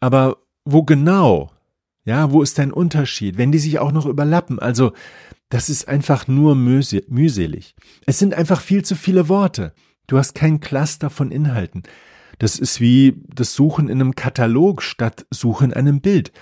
Aber 0.00 0.38
wo 0.64 0.82
genau? 0.82 1.50
Ja, 2.04 2.32
wo 2.32 2.42
ist 2.42 2.58
dein 2.58 2.72
Unterschied? 2.72 3.38
Wenn 3.38 3.52
die 3.52 3.58
sich 3.58 3.78
auch 3.78 3.92
noch 3.92 4.06
überlappen. 4.06 4.58
Also, 4.58 4.92
das 5.50 5.68
ist 5.68 5.88
einfach 5.88 6.26
nur 6.28 6.54
mühselig. 6.54 7.74
Es 8.06 8.18
sind 8.18 8.34
einfach 8.34 8.60
viel 8.60 8.84
zu 8.84 8.94
viele 8.94 9.28
Worte. 9.28 9.74
Du 10.06 10.16
hast 10.16 10.34
kein 10.34 10.60
Cluster 10.60 11.10
von 11.10 11.30
Inhalten. 11.30 11.82
Das 12.38 12.58
ist 12.58 12.80
wie 12.80 13.22
das 13.34 13.54
Suchen 13.54 13.88
in 13.88 14.00
einem 14.00 14.14
Katalog 14.14 14.82
statt 14.82 15.26
Suchen 15.30 15.70
in 15.70 15.74
einem 15.74 16.00
Bild. 16.00 16.32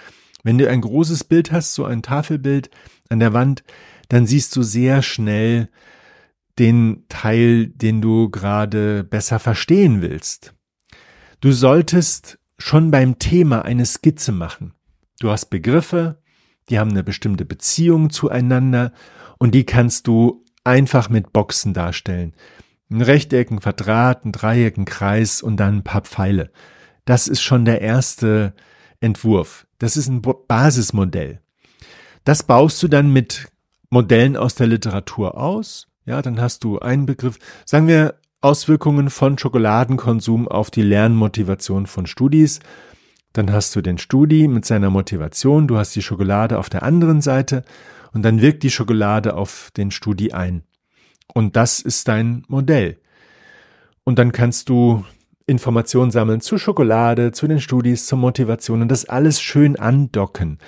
Wenn 0.45 0.59
du 0.59 0.69
ein 0.69 0.81
großes 0.81 1.25
Bild 1.25 1.51
hast, 1.51 1.75
so 1.75 1.85
ein 1.85 2.03
Tafelbild 2.03 2.71
an 3.09 3.19
der 3.19 3.33
Wand, 3.33 3.65
dann 4.09 4.27
siehst 4.27 4.55
du 4.57 4.63
sehr 4.63 5.03
schnell 5.03 5.69
den 6.59 7.05
Teil, 7.09 7.67
den 7.67 8.01
du 8.01 8.31
gerade 8.31 9.05
besser 9.05 9.39
verstehen 9.39 10.01
willst. 10.01 10.55
Du 11.41 11.53
solltest 11.53 12.39
schon 12.59 12.91
beim 12.91 13.19
Thema 13.19 13.65
eine 13.65 13.87
Skizze 13.87 14.33
machen. 14.33 14.75
Du 15.21 15.31
hast 15.31 15.47
Begriffe, 15.47 16.19
die 16.69 16.79
haben 16.79 16.91
eine 16.91 17.05
bestimmte 17.05 17.45
Beziehung 17.45 18.11
zueinander 18.11 18.93
und 19.39 19.55
die 19.55 19.65
kannst 19.65 20.07
du 20.07 20.45
einfach 20.65 21.09
mit 21.09 21.33
Boxen 21.33 21.73
darstellen. 21.73 22.35
Ein 22.91 23.03
Rechteck, 23.03 23.51
ein 23.51 23.61
Quadrat, 23.61 24.25
ein 24.25 24.33
Dreieck, 24.33 24.77
ein 24.77 24.85
Kreis 24.85 25.43
und 25.43 25.57
dann 25.57 25.79
ein 25.79 25.85
paar 25.85 26.03
Pfeile. 26.03 26.51
Das 27.05 27.29
ist 27.29 27.43
schon 27.43 27.65
der 27.65 27.81
erste 27.81 28.55
Entwurf. 29.01 29.67
Das 29.79 29.97
ist 29.97 30.09
ein 30.09 30.23
Basismodell. 30.23 31.41
Das 32.25 32.43
baust 32.43 32.83
du 32.83 32.89
dann 32.89 33.13
mit 33.13 33.49
Modellen 33.91 34.37
aus 34.37 34.55
der 34.55 34.67
Literatur 34.67 35.39
aus. 35.39 35.89
Ja, 36.05 36.21
dann 36.23 36.41
hast 36.41 36.65
du 36.65 36.79
einen 36.79 37.07
Begriff, 37.07 37.39
sagen 37.65 37.87
wir 37.87 38.15
Auswirkungen 38.41 39.11
von 39.11 39.37
Schokoladenkonsum 39.37 40.47
auf 40.47 40.71
die 40.71 40.83
Lernmotivation 40.83 41.87
von 41.87 42.07
Studis. 42.07 42.61
Dann 43.33 43.53
hast 43.53 43.75
du 43.75 43.81
den 43.81 43.99
Studi 43.99 44.47
mit 44.47 44.65
seiner 44.65 44.91
Motivation, 44.91 45.67
du 45.67 45.77
hast 45.77 45.97
die 45.97 46.03
Schokolade 46.03 46.59
auf 46.59 46.71
der 46.71 46.85
anderen 46.85 47.21
Seite 47.21 47.65
und 48.13 48.23
dann 48.23 48.41
wirkt 48.41 48.63
die 48.63 48.71
Schokolade 48.71 49.35
auf 49.35 49.71
den 49.77 49.91
Studi 49.91 50.31
ein. 50.31 50.63
Und 51.35 51.57
das 51.57 51.81
ist 51.81 52.07
dein 52.07 52.45
Modell. 52.47 53.01
Und 54.05 54.21
dann 54.21 54.31
kannst 54.31 54.69
du 54.69 55.05
Informationen 55.47 56.13
sammeln 56.13 56.41
zu 56.41 56.59
Schokolade, 56.59 57.33
zu 57.33 57.49
den 57.49 57.61
Studis, 57.61 58.07
zur 58.07 58.19
Motivation 58.19 58.83
und 58.83 58.89
das 58.89 59.07
alles 59.07 59.41
schön 59.41 59.75
andocken. 59.77 60.59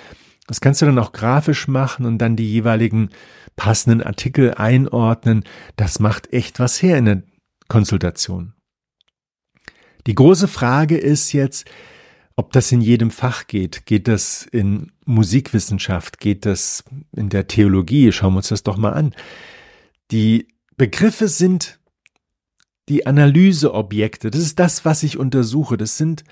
Das 0.45 0.59
kannst 0.59 0.81
du 0.81 0.87
dann 0.87 0.99
auch 0.99 1.13
grafisch 1.13 1.69
machen 1.69 2.05
und 2.05 2.17
dann 2.17 2.35
die 2.35 2.51
jeweiligen 2.51 3.11
passenden 3.55 4.03
Artikel 4.03 4.55
einordnen. 4.55 5.45
Das 5.77 5.99
macht 5.99 6.33
echt 6.33 6.59
was 6.59 6.81
her 6.81 6.97
in 6.97 7.05
der 7.05 7.23
Konsultation. 7.71 8.51
Die 10.05 10.13
große 10.13 10.49
Frage 10.49 10.97
ist 10.97 11.31
jetzt, 11.31 11.65
ob 12.35 12.51
das 12.51 12.69
in 12.73 12.81
jedem 12.81 13.11
Fach 13.11 13.47
geht. 13.47 13.85
Geht 13.85 14.09
das 14.09 14.45
in 14.51 14.91
Musikwissenschaft? 15.05 16.19
Geht 16.19 16.45
das 16.45 16.83
in 17.15 17.29
der 17.29 17.47
Theologie? 17.47 18.11
Schauen 18.11 18.33
wir 18.33 18.39
uns 18.39 18.49
das 18.49 18.63
doch 18.63 18.75
mal 18.75 18.91
an. 18.91 19.15
Die 20.11 20.49
Begriffe 20.75 21.29
sind 21.29 21.79
die 22.89 23.07
Analyseobjekte. 23.07 24.31
Das 24.31 24.41
ist 24.41 24.59
das, 24.59 24.83
was 24.83 25.01
ich 25.03 25.17
untersuche. 25.17 25.77
Das 25.77 25.97
sind 25.97 26.25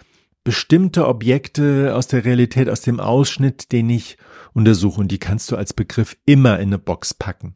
bestimmte 0.43 1.07
Objekte 1.07 1.95
aus 1.95 2.07
der 2.07 2.25
Realität, 2.25 2.67
aus 2.67 2.81
dem 2.81 2.99
Ausschnitt, 2.99 3.71
den 3.71 3.89
ich 3.89 4.17
untersuche. 4.51 4.99
Und 4.99 5.07
die 5.09 5.19
kannst 5.19 5.49
du 5.51 5.55
als 5.55 5.71
Begriff 5.71 6.17
immer 6.25 6.59
in 6.59 6.67
eine 6.67 6.79
Box 6.79 7.13
packen. 7.13 7.53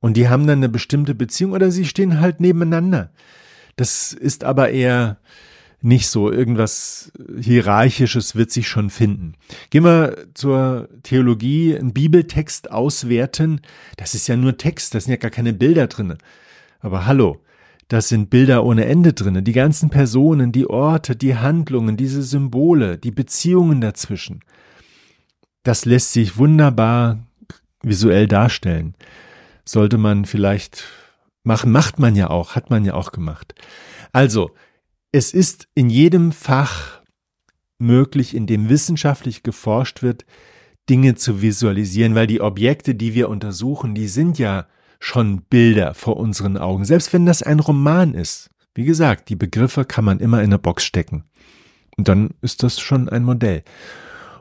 Und 0.00 0.16
die 0.16 0.28
haben 0.28 0.46
dann 0.46 0.58
eine 0.58 0.68
bestimmte 0.68 1.14
Beziehung 1.14 1.52
oder 1.52 1.70
sie 1.70 1.84
stehen 1.84 2.20
halt 2.20 2.40
nebeneinander. 2.40 3.10
Das 3.76 4.12
ist 4.12 4.44
aber 4.44 4.70
eher 4.70 5.18
nicht 5.82 6.08
so. 6.08 6.30
Irgendwas 6.30 7.12
Hierarchisches 7.38 8.34
wird 8.36 8.50
sich 8.50 8.68
schon 8.68 8.90
finden. 8.90 9.34
Gehen 9.70 9.84
wir 9.84 10.26
zur 10.34 10.88
Theologie, 11.02 11.76
einen 11.76 11.92
Bibeltext 11.92 12.70
auswerten. 12.70 13.60
Das 13.96 14.14
ist 14.14 14.26
ja 14.26 14.36
nur 14.36 14.56
Text, 14.56 14.94
da 14.94 15.00
sind 15.00 15.10
ja 15.10 15.16
gar 15.16 15.30
keine 15.30 15.52
Bilder 15.52 15.86
drinne. 15.86 16.18
Aber 16.80 17.06
hallo, 17.06 17.40
das 17.88 18.08
sind 18.08 18.30
Bilder 18.30 18.64
ohne 18.64 18.86
Ende 18.86 19.12
drinne. 19.12 19.42
Die 19.42 19.52
ganzen 19.52 19.90
Personen, 19.90 20.52
die 20.52 20.68
Orte, 20.68 21.16
die 21.16 21.36
Handlungen, 21.36 21.96
diese 21.96 22.22
Symbole, 22.22 22.98
die 22.98 23.10
Beziehungen 23.10 23.80
dazwischen. 23.80 24.40
Das 25.62 25.84
lässt 25.84 26.12
sich 26.12 26.36
wunderbar 26.36 27.18
visuell 27.82 28.26
darstellen. 28.28 28.94
Sollte 29.70 29.98
man 29.98 30.24
vielleicht 30.24 30.82
machen, 31.44 31.70
macht 31.70 32.00
man 32.00 32.16
ja 32.16 32.28
auch, 32.28 32.56
hat 32.56 32.70
man 32.70 32.84
ja 32.84 32.94
auch 32.94 33.12
gemacht. 33.12 33.54
Also, 34.10 34.50
es 35.12 35.32
ist 35.32 35.68
in 35.76 35.90
jedem 35.90 36.32
Fach 36.32 37.02
möglich, 37.78 38.34
in 38.34 38.48
dem 38.48 38.68
wissenschaftlich 38.68 39.44
geforscht 39.44 40.02
wird, 40.02 40.26
Dinge 40.88 41.14
zu 41.14 41.40
visualisieren, 41.40 42.16
weil 42.16 42.26
die 42.26 42.40
Objekte, 42.40 42.96
die 42.96 43.14
wir 43.14 43.28
untersuchen, 43.28 43.94
die 43.94 44.08
sind 44.08 44.40
ja 44.40 44.66
schon 44.98 45.42
Bilder 45.42 45.94
vor 45.94 46.16
unseren 46.16 46.56
Augen, 46.56 46.84
selbst 46.84 47.12
wenn 47.12 47.24
das 47.24 47.44
ein 47.44 47.60
Roman 47.60 48.12
ist. 48.14 48.50
Wie 48.74 48.84
gesagt, 48.84 49.28
die 49.28 49.36
Begriffe 49.36 49.84
kann 49.84 50.04
man 50.04 50.18
immer 50.18 50.38
in 50.38 50.46
eine 50.46 50.58
Box 50.58 50.82
stecken. 50.82 51.26
Und 51.96 52.08
dann 52.08 52.30
ist 52.42 52.64
das 52.64 52.80
schon 52.80 53.08
ein 53.08 53.22
Modell. 53.22 53.62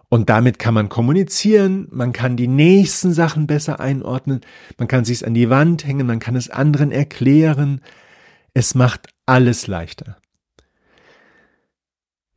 Und 0.09 0.29
damit 0.29 0.57
kann 0.57 0.73
man 0.73 0.89
kommunizieren, 0.89 1.87
man 1.91 2.13
kann 2.13 2.35
die 2.35 2.47
nächsten 2.47 3.13
Sachen 3.13 3.45
besser 3.45 3.79
einordnen, 3.79 4.41
man 4.79 4.87
kann 4.87 5.05
sich's 5.05 5.23
an 5.23 5.35
die 5.35 5.51
Wand 5.51 5.85
hängen, 5.85 6.07
man 6.07 6.19
kann 6.19 6.35
es 6.35 6.49
anderen 6.49 6.91
erklären. 6.91 7.81
Es 8.55 8.73
macht 8.73 9.09
alles 9.27 9.67
leichter. 9.67 10.17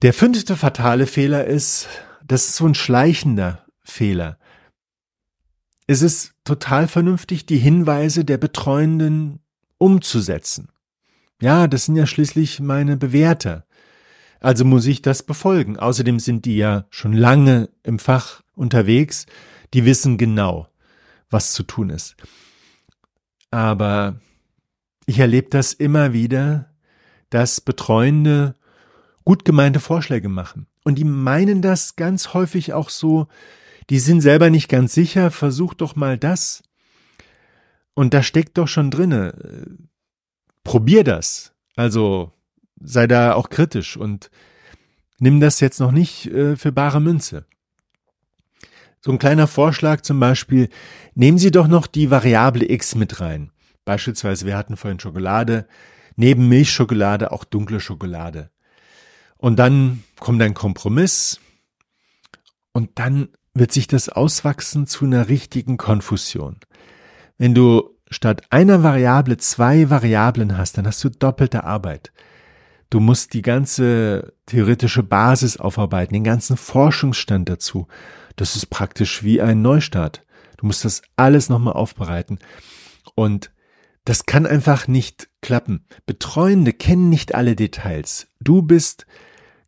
Der 0.03 0.13
fünfte 0.13 0.57
fatale 0.57 1.07
Fehler 1.07 1.47
ist, 1.47 1.89
das 2.27 2.49
ist 2.49 2.57
so 2.57 2.67
ein 2.67 2.75
schleichender 2.75 3.65
Fehler. 3.83 4.39
Es 5.87 6.03
ist 6.03 6.35
total 6.45 6.89
vernünftig, 6.89 7.47
die 7.47 7.59
Hinweise 7.59 8.25
der 8.25 8.37
Betreuenden 8.37 9.41
umzusetzen. 9.79 10.69
Ja, 11.41 11.67
das 11.67 11.87
sind 11.87 11.97
ja 11.97 12.07
schließlich 12.07 12.61
meine 12.61 12.97
Bewerter. 12.97 13.65
Also 14.43 14.65
muss 14.65 14.87
ich 14.87 15.03
das 15.03 15.23
befolgen. 15.23 15.79
Außerdem 15.79 16.19
sind 16.19 16.45
die 16.45 16.57
ja 16.57 16.87
schon 16.91 17.13
lange 17.13 17.71
im 17.85 18.01
Fach 18.01 18.43
unterwegs. 18.57 19.27
Die 19.73 19.85
wissen 19.85 20.19
genau, 20.19 20.69
was 21.31 21.53
zu 21.53 21.63
tun 21.63 21.91
ist. 21.91 22.17
Aber 23.53 24.21
ich 25.07 25.21
erlebe 25.21 25.49
das 25.49 25.73
immer 25.73 26.13
wieder, 26.13 26.75
dass 27.31 27.61
Betreuende 27.61 28.57
gut 29.25 29.45
gemeinte 29.45 29.79
Vorschläge 29.79 30.29
machen. 30.29 30.67
Und 30.83 30.97
die 30.97 31.05
meinen 31.05 31.63
das 31.63 31.95
ganz 31.95 32.35
häufig 32.35 32.73
auch 32.73 32.91
so, 32.91 33.29
die 33.91 34.01
sind 34.01 34.23
selber 34.23 34.51
nicht 34.51 34.69
ganz 34.69 34.93
sicher, 34.93 35.31
versuch 35.31 35.75
doch 35.75 35.95
mal 35.95 36.19
das. 36.19 36.65
Und 37.95 38.13
da 38.13 38.25
steckt 38.25 38.59
doch 38.59 38.67
schon 38.67 38.91
drinne. 38.91 39.79
Probier 40.65 41.05
das. 41.05 41.53
Also 41.77 42.33
sei 42.83 43.07
da 43.07 43.35
auch 43.35 43.49
kritisch 43.49 43.97
und 43.97 44.31
nimm 45.19 45.41
das 45.41 45.61
jetzt 45.61 45.81
noch 45.81 45.93
nicht 45.93 46.27
äh, 46.27 46.57
für 46.57 46.73
bare 46.73 47.01
Münze. 47.01 47.47
So 49.01 49.11
ein 49.11 49.19
kleiner 49.19 49.49
Vorschlag 49.49 50.03
zum 50.03 50.21
Beispiel, 50.21 50.69
nehmen 51.15 51.39
Sie 51.39 51.51
doch 51.51 51.67
noch 51.67 51.87
die 51.87 52.11
Variable 52.11 52.71
x 52.71 52.95
mit 52.95 53.21
rein. 53.21 53.51
Beispielsweise, 53.85 54.47
wir 54.47 54.57
hatten 54.57 54.77
vorhin 54.77 55.01
Schokolade, 55.01 55.67
neben 56.15 56.49
Milchschokolade 56.49 57.33
auch 57.33 57.45
dunkle 57.45 57.81
Schokolade. 57.81 58.51
Und 59.39 59.57
dann 59.59 60.05
kommt 60.21 60.41
ein 60.41 60.55
Kompromiss 60.55 61.41
und 62.73 62.91
dann 62.95 63.29
wird 63.55 63.73
sich 63.73 63.89
das 63.89 64.09
auswachsen 64.09 64.87
zu 64.87 65.05
einer 65.05 65.29
richtigen 65.29 65.79
Konfusion. 65.79 66.59
Wenn 67.39 67.55
du 67.55 67.91
statt 68.09 68.43
einer 68.51 68.85
Variable 68.85 69.37
zwei 69.37 69.91
Variablen 69.91 70.57
hast, 70.57 70.79
dann 70.79 70.87
hast 70.87 71.03
du 71.03 71.11
doppelte 71.11 71.65
Arbeit. 71.65 72.13
Du 72.93 73.01
musst 73.01 73.33
die 73.33 73.41
ganze 73.41 74.35
theoretische 74.45 75.03
Basis 75.03 75.57
aufarbeiten, 75.57 76.13
den 76.13 76.25
ganzen 76.25 76.59
Forschungsstand 76.59 77.49
dazu. 77.49 77.87
Das 78.37 78.55
ist 78.55 78.67
praktisch 78.67 79.23
wie 79.23 79.41
ein 79.41 79.63
Neustart. 79.63 80.27
Du 80.59 80.67
musst 80.67 80.85
das 80.85 81.01
alles 81.17 81.49
nochmal 81.49 81.73
aufbereiten. 81.73 82.39
Und 83.15 83.51
das 84.05 84.27
kann 84.27 84.45
einfach 84.45 84.89
nicht 84.89 85.31
klappen. 85.41 85.87
Betreuende 86.05 86.75
kennen 86.75 87.09
nicht 87.09 87.35
alle 87.35 87.57
Details. 87.57 88.29
Du 88.41 88.61
bist 88.61 89.07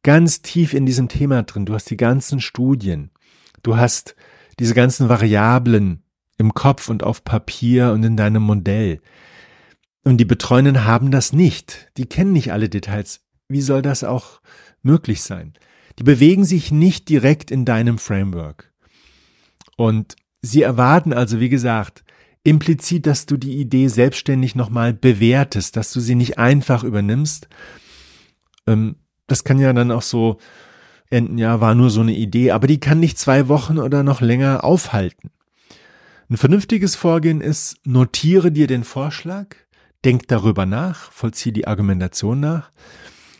ganz 0.02 0.42
tief 0.42 0.74
in 0.74 0.84
diesem 0.84 1.08
Thema 1.08 1.44
drin. 1.44 1.64
Du 1.64 1.72
hast 1.72 1.88
die 1.88 1.96
ganzen 1.96 2.42
Studien. 2.42 3.10
Du 3.62 3.78
hast 3.78 4.16
diese 4.58 4.74
ganzen 4.74 5.08
Variablen 5.08 6.02
im 6.36 6.52
Kopf 6.52 6.90
und 6.90 7.02
auf 7.02 7.24
Papier 7.24 7.92
und 7.92 8.02
in 8.02 8.18
deinem 8.18 8.42
Modell. 8.42 9.00
Und 10.04 10.18
die 10.18 10.26
Betreuenden 10.26 10.84
haben 10.84 11.10
das 11.10 11.32
nicht. 11.32 11.88
Die 11.96 12.06
kennen 12.06 12.32
nicht 12.32 12.52
alle 12.52 12.68
Details. 12.68 13.22
Wie 13.48 13.62
soll 13.62 13.82
das 13.82 14.04
auch 14.04 14.40
möglich 14.82 15.22
sein? 15.22 15.54
Die 15.98 16.02
bewegen 16.02 16.44
sich 16.44 16.70
nicht 16.70 17.08
direkt 17.08 17.50
in 17.50 17.64
deinem 17.64 17.98
Framework. 17.98 18.72
Und 19.76 20.16
sie 20.42 20.62
erwarten 20.62 21.12
also, 21.12 21.40
wie 21.40 21.48
gesagt, 21.48 22.04
implizit, 22.42 23.06
dass 23.06 23.26
du 23.26 23.36
die 23.36 23.56
Idee 23.56 23.88
selbstständig 23.88 24.54
nochmal 24.54 24.92
bewertest, 24.92 25.76
dass 25.76 25.92
du 25.92 26.00
sie 26.00 26.14
nicht 26.14 26.38
einfach 26.38 26.84
übernimmst. 26.84 27.48
Ähm, 28.66 28.96
das 29.26 29.44
kann 29.44 29.58
ja 29.58 29.72
dann 29.72 29.90
auch 29.90 30.02
so 30.02 30.38
enden, 31.08 31.38
ja, 31.38 31.60
war 31.60 31.74
nur 31.74 31.90
so 31.90 32.02
eine 32.02 32.14
Idee, 32.14 32.50
aber 32.50 32.66
die 32.66 32.80
kann 32.80 33.00
nicht 33.00 33.18
zwei 33.18 33.48
Wochen 33.48 33.78
oder 33.78 34.02
noch 34.02 34.20
länger 34.20 34.64
aufhalten. 34.64 35.30
Ein 36.28 36.36
vernünftiges 36.36 36.96
Vorgehen 36.96 37.40
ist, 37.40 37.76
notiere 37.84 38.50
dir 38.50 38.66
den 38.66 38.84
Vorschlag, 38.84 39.56
denk 40.04 40.28
darüber 40.28 40.66
nach, 40.66 41.10
vollziehe 41.12 41.52
die 41.52 41.66
Argumentation 41.66 42.40
nach 42.40 42.70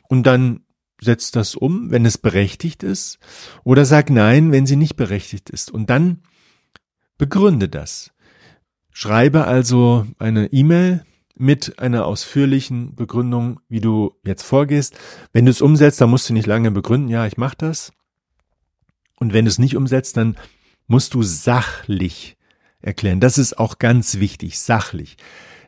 und 0.09 0.25
dann 0.25 0.61
setz 1.01 1.31
das 1.31 1.55
um, 1.55 1.91
wenn 1.91 2.07
es 2.07 2.19
berechtigt 2.19 2.83
ist, 2.83 3.19
oder 3.63 3.85
sag 3.85 4.11
nein, 4.11 4.53
wenn 4.53 4.67
sie 4.67 4.77
nicht 4.77 4.97
berechtigt 4.97 5.51
ist. 5.51 5.71
Und 5.71 5.91
dann 5.91 6.23
begründe 7.19 7.69
das. 7.69 8.13
Schreibe 8.91 9.47
also 9.47 10.07
eine 10.19 10.53
E-Mail 10.53 11.05
mit 11.37 11.79
einer 11.79 12.07
ausführlichen 12.07 12.95
Begründung, 12.95 13.61
wie 13.69 13.81
du 13.81 14.15
jetzt 14.25 14.45
vorgehst. 14.45 14.97
Wenn 15.33 15.47
du 15.47 15.51
es 15.51 15.61
umsetzt, 15.61 16.01
dann 16.01 16.11
musst 16.11 16.29
du 16.29 16.33
nicht 16.33 16.47
lange 16.47 16.71
begründen, 16.71 17.09
ja, 17.09 17.27
ich 17.27 17.37
mache 17.37 17.57
das. 17.59 17.93
Und 19.19 19.33
wenn 19.33 19.45
du 19.45 19.49
es 19.49 19.59
nicht 19.59 19.77
umsetzt, 19.77 20.17
dann 20.17 20.37
musst 20.87 21.15
du 21.15 21.23
sachlich 21.23 22.37
erklären. 22.81 23.21
Das 23.21 23.39
ist 23.39 23.59
auch 23.59 23.79
ganz 23.79 24.21
wichtig, 24.21 24.61
sachlich. 24.61 25.17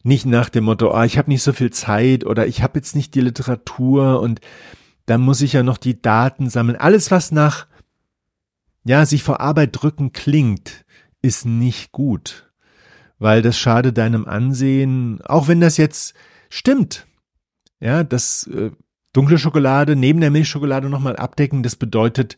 Nicht 0.07 0.27
nach 0.27 0.49
dem 0.49 0.64
Motto, 0.64 0.92
ah, 0.92 1.05
ich 1.05 1.19
habe 1.19 1.31
nicht 1.31 1.42
so 1.42 1.53
viel 1.53 1.71
Zeit 1.71 2.25
oder 2.25 2.47
ich 2.47 2.62
habe 2.62 2.79
jetzt 2.79 2.95
nicht 2.95 3.14
die 3.14 3.21
Literatur 3.21 4.21
und 4.21 4.40
dann 5.07 5.21
muss 5.21 5.40
ich 5.40 5.55
ja 5.55 5.62
noch 5.62 5.79
die 5.79 6.01
Daten 6.01 6.49
sammeln. 6.49 6.77
Alles, 6.77 7.11
was 7.11 7.33
nach 7.33 7.66
ja, 8.85 9.05
sich 9.05 9.23
vor 9.23 9.40
Arbeit 9.40 9.71
drücken 9.73 10.12
klingt, 10.12 10.85
ist 11.23 11.45
nicht 11.45 11.92
gut 11.92 12.47
weil 13.19 13.42
das 13.42 13.59
schade 13.59 13.92
deinem 13.92 14.27
Ansehen, 14.27 15.21
auch 15.23 15.49
wenn 15.49 15.61
das 15.61 15.77
jetzt 15.77 16.14
stimmt. 16.49 17.07
Ja, 17.81 18.05
das 18.05 18.47
äh, 18.47 18.71
dunkle 19.12 19.38
Schokolade 19.38 19.97
neben 19.97 20.21
der 20.21 20.31
Milchschokolade 20.31 20.88
nochmal 20.88 21.16
abdecken, 21.16 21.62
das 21.62 21.77
bedeutet 21.77 22.37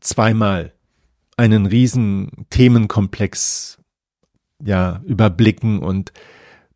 zweimal 0.00 0.72
einen 1.36 1.66
riesen 1.66 2.46
Themenkomplex 2.50 3.78
ja 4.62 5.02
überblicken 5.04 5.80
und 5.80 6.12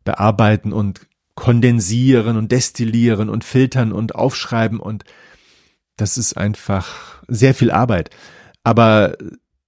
bearbeiten 0.09 0.73
und 0.73 1.05
kondensieren 1.35 2.35
und 2.35 2.51
destillieren 2.51 3.29
und 3.29 3.43
filtern 3.43 3.91
und 3.91 4.15
aufschreiben 4.15 4.79
und 4.79 5.03
das 5.97 6.17
ist 6.17 6.35
einfach 6.35 7.21
sehr 7.27 7.53
viel 7.53 7.69
Arbeit. 7.69 8.09
Aber 8.63 9.15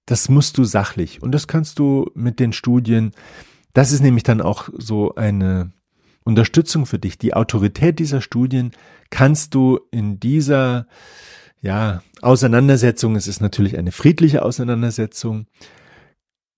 das 0.07 0.29
musst 0.29 0.57
du 0.57 0.63
sachlich 0.63 1.21
und 1.21 1.31
das 1.31 1.47
kannst 1.47 1.77
du 1.77 2.09
mit 2.15 2.39
den 2.39 2.53
Studien. 2.53 3.11
Das 3.73 3.91
ist 3.91 4.01
nämlich 4.01 4.23
dann 4.23 4.41
auch 4.41 4.69
so 4.75 5.13
eine 5.13 5.71
Unterstützung 6.23 6.87
für 6.87 6.97
dich. 6.97 7.19
Die 7.19 7.35
Autorität 7.35 7.99
dieser 7.99 8.21
Studien 8.21 8.71
kannst 9.11 9.53
du 9.53 9.79
in 9.91 10.19
dieser 10.19 10.87
ja, 11.61 12.01
Auseinandersetzung, 12.23 13.15
es 13.15 13.27
ist 13.27 13.41
natürlich 13.41 13.77
eine 13.77 13.91
friedliche 13.91 14.43
Auseinandersetzung, 14.43 15.45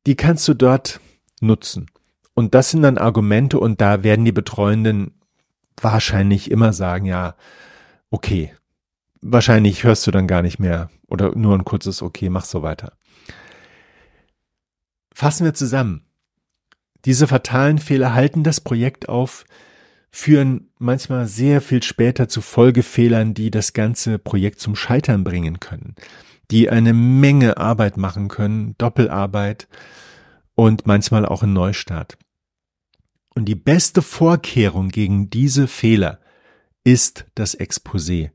die 0.08 0.16
kannst 0.16 0.48
du 0.48 0.54
dort 0.54 1.02
nutzen. 1.42 1.88
Und 2.34 2.56
das 2.56 2.72
sind 2.72 2.82
dann 2.82 2.98
Argumente 2.98 3.60
und 3.60 3.80
da 3.82 4.04
werden 4.04 4.26
die 4.26 4.32
Betreuenden 4.32 5.12
wahrscheinlich 5.80 6.50
immer 6.50 6.74
sagen, 6.74 7.06
ja, 7.06 7.36
okay, 8.10 8.54
wahrscheinlich 9.22 9.84
hörst 9.84 10.06
du 10.08 10.12
dann 10.12 10.28
gar 10.28 10.42
nicht 10.42 10.60
mehr 10.60 10.90
oder 11.08 11.36
nur 11.36 11.56
ein 11.56 11.66
kurzes 11.66 12.02
Okay, 12.02 12.30
mach 12.30 12.46
so 12.46 12.62
weiter. 12.62 12.94
Fassen 15.14 15.46
wir 15.46 15.54
zusammen. 15.54 16.06
Diese 17.06 17.28
fatalen 17.28 17.80
Fehler 17.80 18.14
halten 18.14 18.44
das 18.44 18.62
Projekt 18.62 19.10
auf, 19.10 19.46
führen 20.10 20.70
manchmal 20.78 21.28
sehr 21.28 21.62
viel 21.62 21.84
später 21.84 22.28
zu 22.30 22.42
Folgefehlern, 22.42 23.34
die 23.34 23.52
das 23.52 23.74
ganze 23.74 24.20
Projekt 24.20 24.60
zum 24.60 24.76
Scheitern 24.76 25.24
bringen 25.24 25.60
können, 25.60 25.96
die 26.50 26.70
eine 26.70 26.94
Menge 26.94 27.58
Arbeit 27.58 27.98
machen 27.98 28.28
können, 28.28 28.76
Doppelarbeit 28.78 29.68
und 30.56 30.86
manchmal 30.86 31.26
auch 31.26 31.44
ein 31.44 31.54
Neustart. 31.54 32.18
Und 33.36 33.46
die 33.46 33.56
beste 33.56 34.02
Vorkehrung 34.02 34.90
gegen 34.90 35.30
diese 35.30 35.68
Fehler 35.68 36.20
ist 36.84 37.26
das 37.36 37.60
Exposé. 37.60 38.32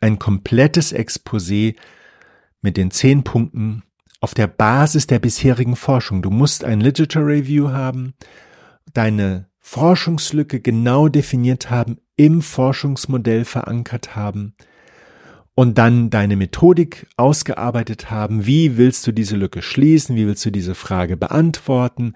Ein 0.00 0.18
komplettes 0.18 0.94
Exposé 0.94 1.76
mit 2.62 2.76
den 2.76 2.90
zehn 2.90 3.22
Punkten 3.22 3.82
auf 4.20 4.34
der 4.34 4.46
Basis 4.46 5.06
der 5.06 5.18
bisherigen 5.18 5.76
Forschung. 5.76 6.22
Du 6.22 6.30
musst 6.30 6.64
ein 6.64 6.80
Literature 6.80 7.26
Review 7.26 7.70
haben, 7.70 8.14
deine 8.92 9.48
Forschungslücke 9.58 10.60
genau 10.60 11.08
definiert 11.08 11.70
haben, 11.70 11.98
im 12.16 12.42
Forschungsmodell 12.42 13.44
verankert 13.44 14.16
haben 14.16 14.54
und 15.60 15.76
dann 15.76 16.08
deine 16.08 16.36
Methodik 16.36 17.06
ausgearbeitet 17.18 18.10
haben. 18.10 18.46
Wie 18.46 18.78
willst 18.78 19.06
du 19.06 19.12
diese 19.12 19.36
Lücke 19.36 19.60
schließen? 19.60 20.16
Wie 20.16 20.26
willst 20.26 20.42
du 20.46 20.50
diese 20.50 20.74
Frage 20.74 21.18
beantworten? 21.18 22.14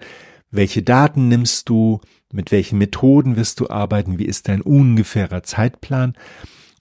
Welche 0.49 0.81
Daten 0.81 1.27
nimmst 1.27 1.69
du? 1.69 2.01
Mit 2.33 2.51
welchen 2.51 2.79
Methoden 2.79 3.35
wirst 3.35 3.59
du 3.59 3.69
arbeiten? 3.69 4.17
Wie 4.17 4.25
ist 4.25 4.47
dein 4.47 4.63
ungefährer 4.63 5.43
Zeitplan? 5.43 6.15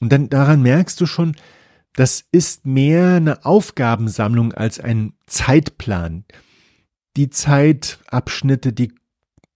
Und 0.00 0.10
dann 0.10 0.30
daran 0.30 0.62
merkst 0.62 0.98
du 1.02 1.04
schon, 1.04 1.36
das 1.92 2.24
ist 2.32 2.64
mehr 2.64 3.16
eine 3.16 3.44
Aufgabensammlung 3.44 4.54
als 4.54 4.80
ein 4.80 5.12
Zeitplan. 5.26 6.24
Die 7.18 7.28
Zeitabschnitte, 7.28 8.72
die 8.72 8.94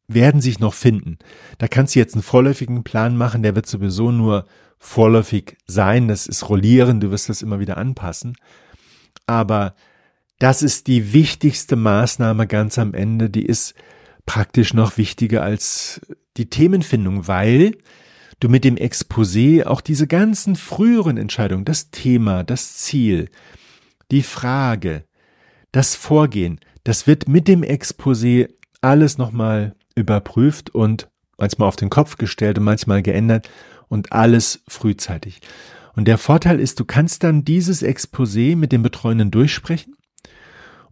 werden 0.09 0.42
sich 0.42 0.59
noch 0.59 0.75
finden. 0.75 1.16
Da 1.57 1.68
kannst 1.68 1.94
du 1.94 2.01
jetzt 2.01 2.16
einen 2.16 2.23
vorläufigen 2.23 2.85
Plan 2.85 3.16
machen, 3.16 3.42
der 3.42 3.55
wird 3.55 3.64
sowieso 3.64 4.12
nur 4.12 4.44
vorläufig 4.79 5.57
sein. 5.67 6.09
Das 6.09 6.27
ist 6.27 6.49
rollieren, 6.49 7.01
du 7.01 7.11
wirst 7.11 7.29
das 7.29 7.43
immer 7.43 7.61
wieder 7.61 7.77
anpassen. 7.77 8.37
Aber 9.27 9.75
das 10.38 10.62
ist 10.62 10.87
die 10.87 11.12
wichtigste 11.12 11.77
Maßnahme 11.77 12.47
ganz 12.47 12.79
am 12.79 12.95
Ende, 12.95 13.29
die 13.29 13.45
ist 13.45 13.75
praktisch 14.25 14.75
noch 14.75 14.97
wichtiger 14.97 15.43
als 15.43 16.01
die 16.37 16.49
Themenfindung, 16.49 17.27
weil 17.27 17.73
du 18.41 18.49
mit 18.49 18.64
dem 18.64 18.77
Exposé 18.77 19.64
auch 19.64 19.81
diese 19.81 20.07
ganzen 20.07 20.55
früheren 20.55 21.17
Entscheidungen, 21.17 21.64
das 21.64 21.91
Thema, 21.91 22.45
das 22.45 22.77
Ziel, 22.77 23.31
die 24.11 24.23
Frage, 24.23 25.05
das 25.73 25.95
Vorgehen, 25.95 26.61
das 26.85 27.07
wird 27.07 27.29
mit 27.29 27.49
dem 27.49 27.62
Exposé 27.62 28.49
alles 28.81 29.19
nochmal 29.19 29.75
überprüft 29.95 30.71
und 30.71 31.09
manchmal 31.37 31.69
auf 31.69 31.77
den 31.77 31.91
Kopf 31.91 32.17
gestellt 32.17 32.59
und 32.59 32.64
manchmal 32.64 33.03
geändert 33.03 33.51
und 33.88 34.12
alles 34.12 34.62
frühzeitig. 34.68 35.40
Und 35.94 36.07
der 36.07 36.18
Vorteil 36.18 36.61
ist, 36.61 36.79
du 36.79 36.85
kannst 36.85 37.24
dann 37.24 37.44
dieses 37.44 37.83
Exposé 37.83 38.55
mit 38.57 38.70
dem 38.70 38.83
Betreuenden 38.83 39.31
durchsprechen 39.31 39.96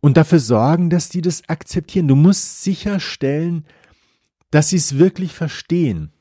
und 0.00 0.16
dafür 0.16 0.40
sorgen, 0.40 0.90
dass 0.90 1.08
die 1.08 1.22
das 1.22 1.48
akzeptieren. 1.48 2.08
Du 2.08 2.16
musst 2.16 2.62
sicherstellen, 2.62 3.66
dass 4.50 4.70
sie 4.70 4.76
es 4.76 4.98
wirklich 4.98 5.32
verstehen. 5.32 6.12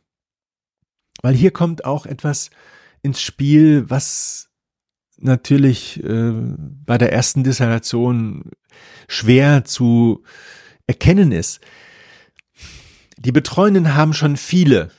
Weil 1.21 1.33
hier 1.33 1.51
kommt 1.51 1.85
auch 1.85 2.05
etwas 2.05 2.49
ins 3.01 3.21
Spiel, 3.21 3.89
was 3.89 4.49
natürlich 5.17 6.03
äh, 6.03 6.33
bei 6.85 6.97
der 6.97 7.13
ersten 7.13 7.43
Dissertation 7.43 8.51
schwer 9.07 9.63
zu 9.65 10.23
erkennen 10.87 11.31
ist. 11.31 11.61
Die 13.17 13.31
Betreuenden 13.31 13.95
haben 13.95 14.13
schon 14.13 14.37
viele 14.37 14.91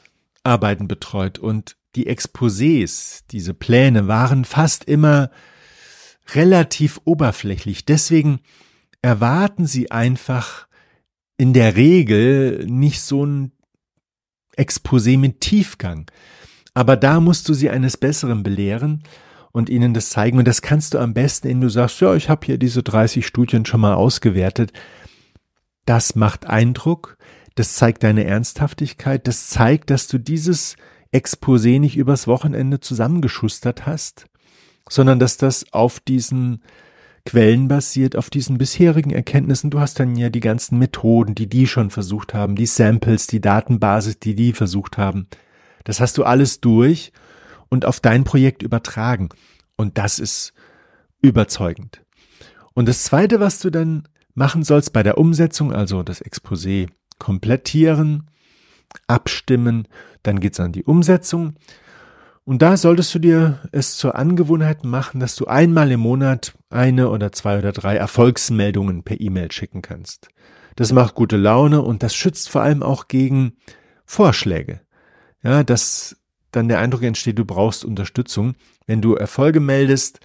Arbeiten 0.47 0.89
betreut 0.89 1.39
und 1.39 1.77
die 1.97 2.09
Exposés, 2.09 3.25
diese 3.31 3.55
Pläne 3.55 4.07
waren 4.07 4.45
fast 4.45 4.85
immer 4.85 5.31
relativ 6.35 7.01
oberflächlich. 7.05 7.85
Deswegen 7.85 8.41
erwarten 9.03 9.67
sie 9.67 9.91
einfach 9.91 10.67
in 11.39 11.53
der 11.53 11.77
Regel 11.77 12.65
nicht 12.67 13.01
so 13.01 13.25
ein 13.25 13.53
Exposé 14.57 15.19
mit 15.19 15.41
Tiefgang. 15.41 16.11
Aber 16.75 16.97
da 16.97 17.21
musst 17.21 17.49
du 17.49 17.55
sie 17.55 17.71
eines 17.71 17.97
Besseren 17.97 18.43
belehren 18.43 19.03
und 19.53 19.71
ihnen 19.71 19.95
das 19.95 20.11
zeigen. 20.11 20.39
Und 20.39 20.47
das 20.47 20.63
kannst 20.63 20.95
du 20.95 20.99
am 20.99 21.15
besten, 21.15 21.49
indem 21.49 21.63
du 21.63 21.69
sagst, 21.71 22.01
ja, 22.01 22.15
ich 22.15 22.29
habe 22.29 22.45
hier 22.45 22.59
diese 22.59 22.83
30 22.83 23.27
Studien 23.27 23.65
schon 23.65 23.81
mal 23.81 23.95
ausgewertet. 23.95 24.73
Das 25.87 26.15
macht 26.15 26.47
Eindruck, 26.47 27.17
das 27.57 27.75
zeigt 27.75 28.05
deine 28.05 28.25
Ernsthaftigkeit, 28.25 29.27
das 29.27 29.49
zeigt, 29.49 29.91
dass 29.91 30.07
du 30.07 30.19
dieses 30.19 30.77
Exposé 31.13 31.81
nicht 31.81 31.97
übers 31.97 32.27
Wochenende 32.29 32.79
zusammengeschustert 32.81 33.87
hast, 33.87 34.27
sondern 34.89 35.19
dass 35.19 35.37
das 35.37 35.73
auf 35.73 35.99
diesen 35.99 36.63
Quellen 37.27 37.69
basiert 37.69 38.17
auf 38.17 38.31
diesen 38.31 38.57
bisherigen 38.57 39.11
Erkenntnissen. 39.11 39.71
Du 39.71 39.81
hast 39.81 40.01
dann 40.01 40.17
ja 40.17 40.31
die 40.31 40.41
ganzen 40.41 40.79
Methoden, 40.79 41.35
die 41.35 41.49
die 41.49 41.67
schon 41.67 41.91
versucht 41.91 42.33
haben, 42.33 42.57
die 42.57 42.67
Samples, 42.67 43.27
die 43.27 43.41
Datenbasis, 43.41 44.19
die 44.21 44.35
die 44.35 44.53
versucht 44.53 44.97
haben. 44.97 45.27
Das 45.85 46.01
hast 46.01 46.17
du 46.17 46.25
alles 46.25 46.61
durch 46.61 47.13
und 47.69 47.85
auf 47.85 48.01
dein 48.01 48.25
Projekt 48.25 48.63
übertragen. 48.63 49.29
Und 49.77 49.99
das 49.99 50.19
ist 50.19 50.55
überzeugend. 51.21 52.03
Und 52.73 52.89
das 52.89 53.03
zweite, 53.03 53.41
was 53.41 53.59
du 53.59 53.71
dann 53.71 54.05
machen 54.35 54.63
sollst 54.63 54.93
bei 54.93 55.03
der 55.03 55.19
Umsetzung, 55.19 55.73
also 55.73 56.03
das 56.03 56.25
Exposé 56.25 56.89
komplettieren, 57.19 58.31
abstimmen, 59.07 59.89
dann 60.23 60.41
geht's 60.41 60.61
an 60.61 60.73
die 60.73 60.85
Umsetzung. 60.85 61.55
Und 62.45 62.63
da 62.63 62.77
solltest 62.77 63.13
du 63.15 63.19
dir 63.19 63.59
es 63.73 63.97
zur 63.97 64.15
Angewohnheit 64.15 64.85
machen, 64.85 65.19
dass 65.19 65.35
du 65.35 65.47
einmal 65.47 65.91
im 65.91 66.01
Monat 66.01 66.55
eine 66.71 67.11
oder 67.11 67.33
zwei 67.33 67.59
oder 67.59 67.73
drei 67.73 67.97
Erfolgsmeldungen 67.97 69.03
per 69.03 69.21
E-Mail 69.21 69.51
schicken 69.51 69.83
kannst. 69.83 70.29
Das 70.77 70.93
macht 70.93 71.15
gute 71.15 71.37
Laune 71.37 71.83
und 71.83 72.03
das 72.03 72.15
schützt 72.15 72.49
vor 72.49 72.63
allem 72.63 72.83
auch 72.83 73.09
gegen 73.09 73.57
Vorschläge. 74.05 74.81
Ja, 75.43 75.65
dass 75.65 76.17
dann 76.53 76.69
der 76.69 76.79
Eindruck 76.79 77.03
entsteht, 77.03 77.39
du 77.39 77.45
brauchst 77.45 77.85
Unterstützung. 77.85 78.55
Wenn 78.87 79.03
du 79.03 79.15
Erfolge 79.15 79.61
meldest, 79.61 80.21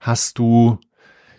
hast 0.00 0.38
du 0.38 0.78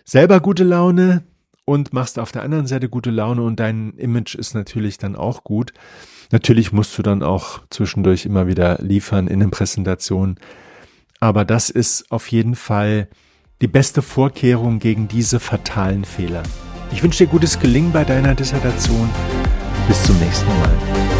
selber 0.04 0.40
gute 0.40 0.64
Laune 0.64 1.24
und 1.68 1.92
machst 1.92 2.18
auf 2.18 2.32
der 2.32 2.42
anderen 2.42 2.66
Seite 2.66 2.88
gute 2.88 3.10
Laune 3.10 3.42
und 3.42 3.60
dein 3.60 3.92
Image 3.98 4.34
ist 4.34 4.54
natürlich 4.54 4.96
dann 4.96 5.14
auch 5.14 5.44
gut. 5.44 5.74
Natürlich 6.30 6.72
musst 6.72 6.96
du 6.96 7.02
dann 7.02 7.22
auch 7.22 7.60
zwischendurch 7.68 8.24
immer 8.24 8.46
wieder 8.46 8.78
liefern 8.80 9.26
in 9.28 9.40
den 9.40 9.50
Präsentationen. 9.50 10.38
Aber 11.20 11.44
das 11.44 11.68
ist 11.68 12.10
auf 12.10 12.28
jeden 12.28 12.54
Fall 12.54 13.06
die 13.60 13.66
beste 13.68 14.00
Vorkehrung 14.00 14.78
gegen 14.78 15.08
diese 15.08 15.40
fatalen 15.40 16.06
Fehler. 16.06 16.42
Ich 16.90 17.02
wünsche 17.02 17.24
dir 17.24 17.30
gutes 17.30 17.60
Gelingen 17.60 17.92
bei 17.92 18.04
deiner 18.04 18.34
Dissertation. 18.34 19.10
Bis 19.88 20.02
zum 20.04 20.18
nächsten 20.20 20.48
Mal. 20.60 21.17